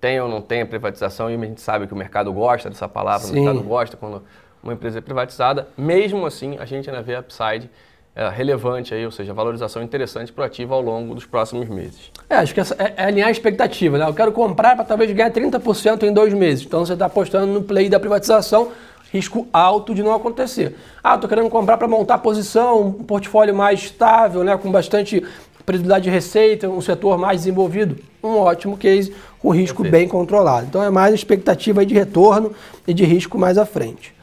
tenha 0.00 0.22
ou 0.22 0.30
não 0.30 0.40
tenha 0.40 0.64
privatização, 0.64 1.28
e 1.28 1.34
a 1.34 1.38
gente 1.38 1.60
sabe 1.60 1.88
que 1.88 1.92
o 1.92 1.96
mercado 1.96 2.32
gosta 2.32 2.68
dessa 2.68 2.88
palavra, 2.88 3.26
sim. 3.26 3.32
o 3.32 3.42
mercado 3.42 3.64
gosta 3.64 3.96
quando 3.96 4.22
uma 4.62 4.72
empresa 4.72 5.00
privatizada, 5.00 5.68
mesmo 5.76 6.26
assim 6.26 6.56
a 6.58 6.64
gente 6.64 6.88
ainda 6.88 7.02
vê 7.02 7.16
upside 7.16 7.70
é, 8.18 8.28
relevante 8.28 8.92
aí, 8.92 9.04
ou 9.04 9.12
seja, 9.12 9.32
valorização 9.32 9.80
interessante 9.80 10.32
para 10.32 10.42
o 10.42 10.44
ativo 10.44 10.74
ao 10.74 10.80
longo 10.80 11.14
dos 11.14 11.24
próximos 11.24 11.68
meses. 11.68 12.10
É, 12.28 12.34
acho 12.34 12.52
que 12.52 12.58
essa 12.58 12.74
é, 12.74 12.94
é 12.96 13.04
alinhar 13.04 13.28
a 13.28 13.30
expectativa, 13.30 13.96
né? 13.96 14.08
Eu 14.08 14.12
quero 14.12 14.32
comprar 14.32 14.74
para 14.74 14.84
talvez 14.84 15.08
ganhar 15.12 15.30
30% 15.30 16.02
em 16.02 16.12
dois 16.12 16.34
meses. 16.34 16.66
Então 16.66 16.84
você 16.84 16.94
está 16.94 17.06
apostando 17.06 17.46
no 17.46 17.62
play 17.62 17.88
da 17.88 18.00
privatização, 18.00 18.72
risco 19.12 19.46
alto 19.52 19.94
de 19.94 20.02
não 20.02 20.12
acontecer. 20.12 20.76
Ah, 21.02 21.14
estou 21.14 21.28
querendo 21.28 21.48
comprar 21.48 21.76
para 21.76 21.86
montar 21.86 22.18
posição, 22.18 22.88
um 22.88 23.04
portfólio 23.04 23.54
mais 23.54 23.84
estável, 23.84 24.42
né, 24.42 24.56
com 24.56 24.68
bastante 24.70 25.24
previsibilidade 25.64 26.04
de 26.04 26.10
receita, 26.10 26.68
um 26.68 26.80
setor 26.80 27.18
mais 27.18 27.42
desenvolvido. 27.42 27.98
Um 28.20 28.38
ótimo 28.38 28.76
case 28.76 29.14
com 29.38 29.50
risco 29.50 29.82
Perfeito. 29.82 29.92
bem 29.92 30.08
controlado. 30.08 30.66
Então 30.66 30.82
é 30.82 30.90
mais 30.90 31.14
expectativa 31.14 31.86
de 31.86 31.94
retorno 31.94 32.52
e 32.84 32.92
de 32.92 33.04
risco 33.04 33.38
mais 33.38 33.56
à 33.58 33.64
frente. 33.64 34.17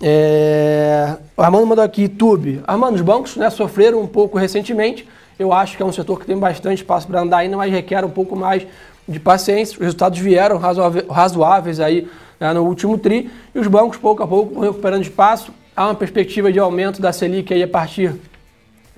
É... 0.00 1.16
O 1.36 1.42
Armando 1.42 1.66
mandou 1.66 1.84
aqui, 1.84 2.02
YouTube. 2.02 2.62
Armando, 2.66 2.94
os 2.94 3.00
bancos 3.00 3.36
né, 3.36 3.50
sofreram 3.50 4.00
um 4.00 4.06
pouco 4.06 4.38
recentemente. 4.38 5.08
Eu 5.38 5.52
acho 5.52 5.76
que 5.76 5.82
é 5.82 5.86
um 5.86 5.92
setor 5.92 6.18
que 6.18 6.26
tem 6.26 6.36
bastante 6.36 6.78
espaço 6.78 7.06
para 7.06 7.20
andar 7.20 7.38
ainda, 7.38 7.56
mas 7.56 7.72
requer 7.72 8.04
um 8.04 8.10
pouco 8.10 8.34
mais 8.34 8.66
de 9.06 9.20
paciência. 9.20 9.74
Os 9.74 9.80
resultados 9.80 10.18
vieram 10.18 10.58
razoáveis 11.08 11.80
aí 11.80 12.08
né, 12.38 12.52
no 12.52 12.64
último 12.64 12.98
TRI 12.98 13.30
e 13.54 13.58
os 13.58 13.66
bancos, 13.66 13.98
pouco 13.98 14.22
a 14.22 14.26
pouco, 14.26 14.54
vão 14.54 14.62
recuperando 14.62 15.02
espaço. 15.02 15.52
Há 15.76 15.86
uma 15.86 15.94
perspectiva 15.94 16.52
de 16.52 16.58
aumento 16.58 17.00
da 17.00 17.12
Selic 17.12 17.52
aí 17.52 17.62
a 17.62 17.68
partir 17.68 18.14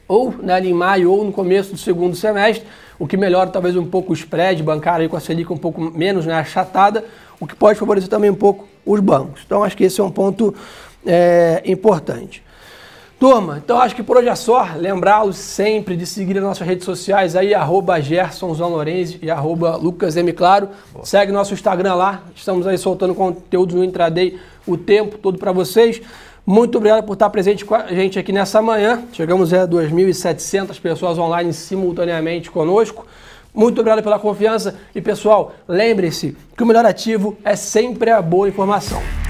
ou 0.08 0.34
né, 0.42 0.58
em 0.60 0.72
maio 0.72 1.12
ou 1.12 1.24
no 1.24 1.30
começo 1.30 1.70
do 1.70 1.78
segundo 1.78 2.16
semestre, 2.16 2.66
o 2.98 3.06
que 3.06 3.16
melhora 3.16 3.48
talvez 3.48 3.76
um 3.76 3.86
pouco 3.86 4.10
o 4.10 4.14
spread 4.14 4.60
bancário 4.60 5.02
aí 5.02 5.08
com 5.08 5.16
a 5.16 5.20
Selic 5.20 5.52
um 5.52 5.56
pouco 5.56 5.80
menos 5.80 6.26
né, 6.26 6.34
achatada, 6.34 7.04
o 7.38 7.46
que 7.46 7.54
pode 7.54 7.78
favorecer 7.78 8.10
também 8.10 8.28
um 8.28 8.34
pouco 8.34 8.66
os 8.84 8.98
bancos. 8.98 9.42
Então 9.46 9.62
acho 9.62 9.76
que 9.76 9.84
esse 9.84 10.00
é 10.00 10.04
um 10.04 10.10
ponto 10.10 10.52
é, 11.06 11.62
importante. 11.64 12.42
Turma, 13.20 13.60
então 13.62 13.78
acho 13.78 13.94
que 13.94 14.02
por 14.02 14.16
hoje 14.16 14.28
é 14.28 14.34
só. 14.34 14.66
Lembrá-los 14.76 15.36
sempre 15.36 15.94
de 15.94 16.06
seguir 16.06 16.38
as 16.38 16.42
nossas 16.42 16.66
redes 16.66 16.86
sociais 16.86 17.36
aí, 17.36 17.52
arroba 17.52 17.96
Lorenzi 18.60 19.18
e 19.20 19.30
arroba 19.30 19.76
Lucas 19.76 20.16
M. 20.16 20.32
Claro. 20.32 20.70
Boa. 20.90 21.04
Segue 21.04 21.30
nosso 21.30 21.52
Instagram 21.52 21.96
lá. 21.96 22.22
Estamos 22.34 22.66
aí 22.66 22.78
soltando 22.78 23.14
conteúdo 23.14 23.76
no 23.76 23.84
intraday 23.84 24.38
o 24.66 24.78
tempo 24.78 25.18
todo 25.18 25.36
para 25.36 25.52
vocês. 25.52 26.00
Muito 26.46 26.78
obrigado 26.78 27.04
por 27.04 27.12
estar 27.12 27.28
presente 27.28 27.62
com 27.62 27.74
a 27.74 27.88
gente 27.88 28.18
aqui 28.18 28.32
nessa 28.32 28.62
manhã. 28.62 29.04
Chegamos 29.12 29.52
a 29.52 29.68
2.700 29.68 30.80
pessoas 30.80 31.18
online 31.18 31.52
simultaneamente 31.52 32.50
conosco. 32.50 33.06
Muito 33.54 33.80
obrigado 33.80 34.02
pela 34.02 34.18
confiança 34.18 34.76
e 34.94 35.00
pessoal, 35.02 35.52
lembre-se 35.68 36.36
que 36.56 36.62
o 36.62 36.66
melhor 36.66 36.86
ativo 36.86 37.36
é 37.44 37.54
sempre 37.54 38.10
a 38.10 38.22
boa 38.22 38.48
informação. 38.48 39.29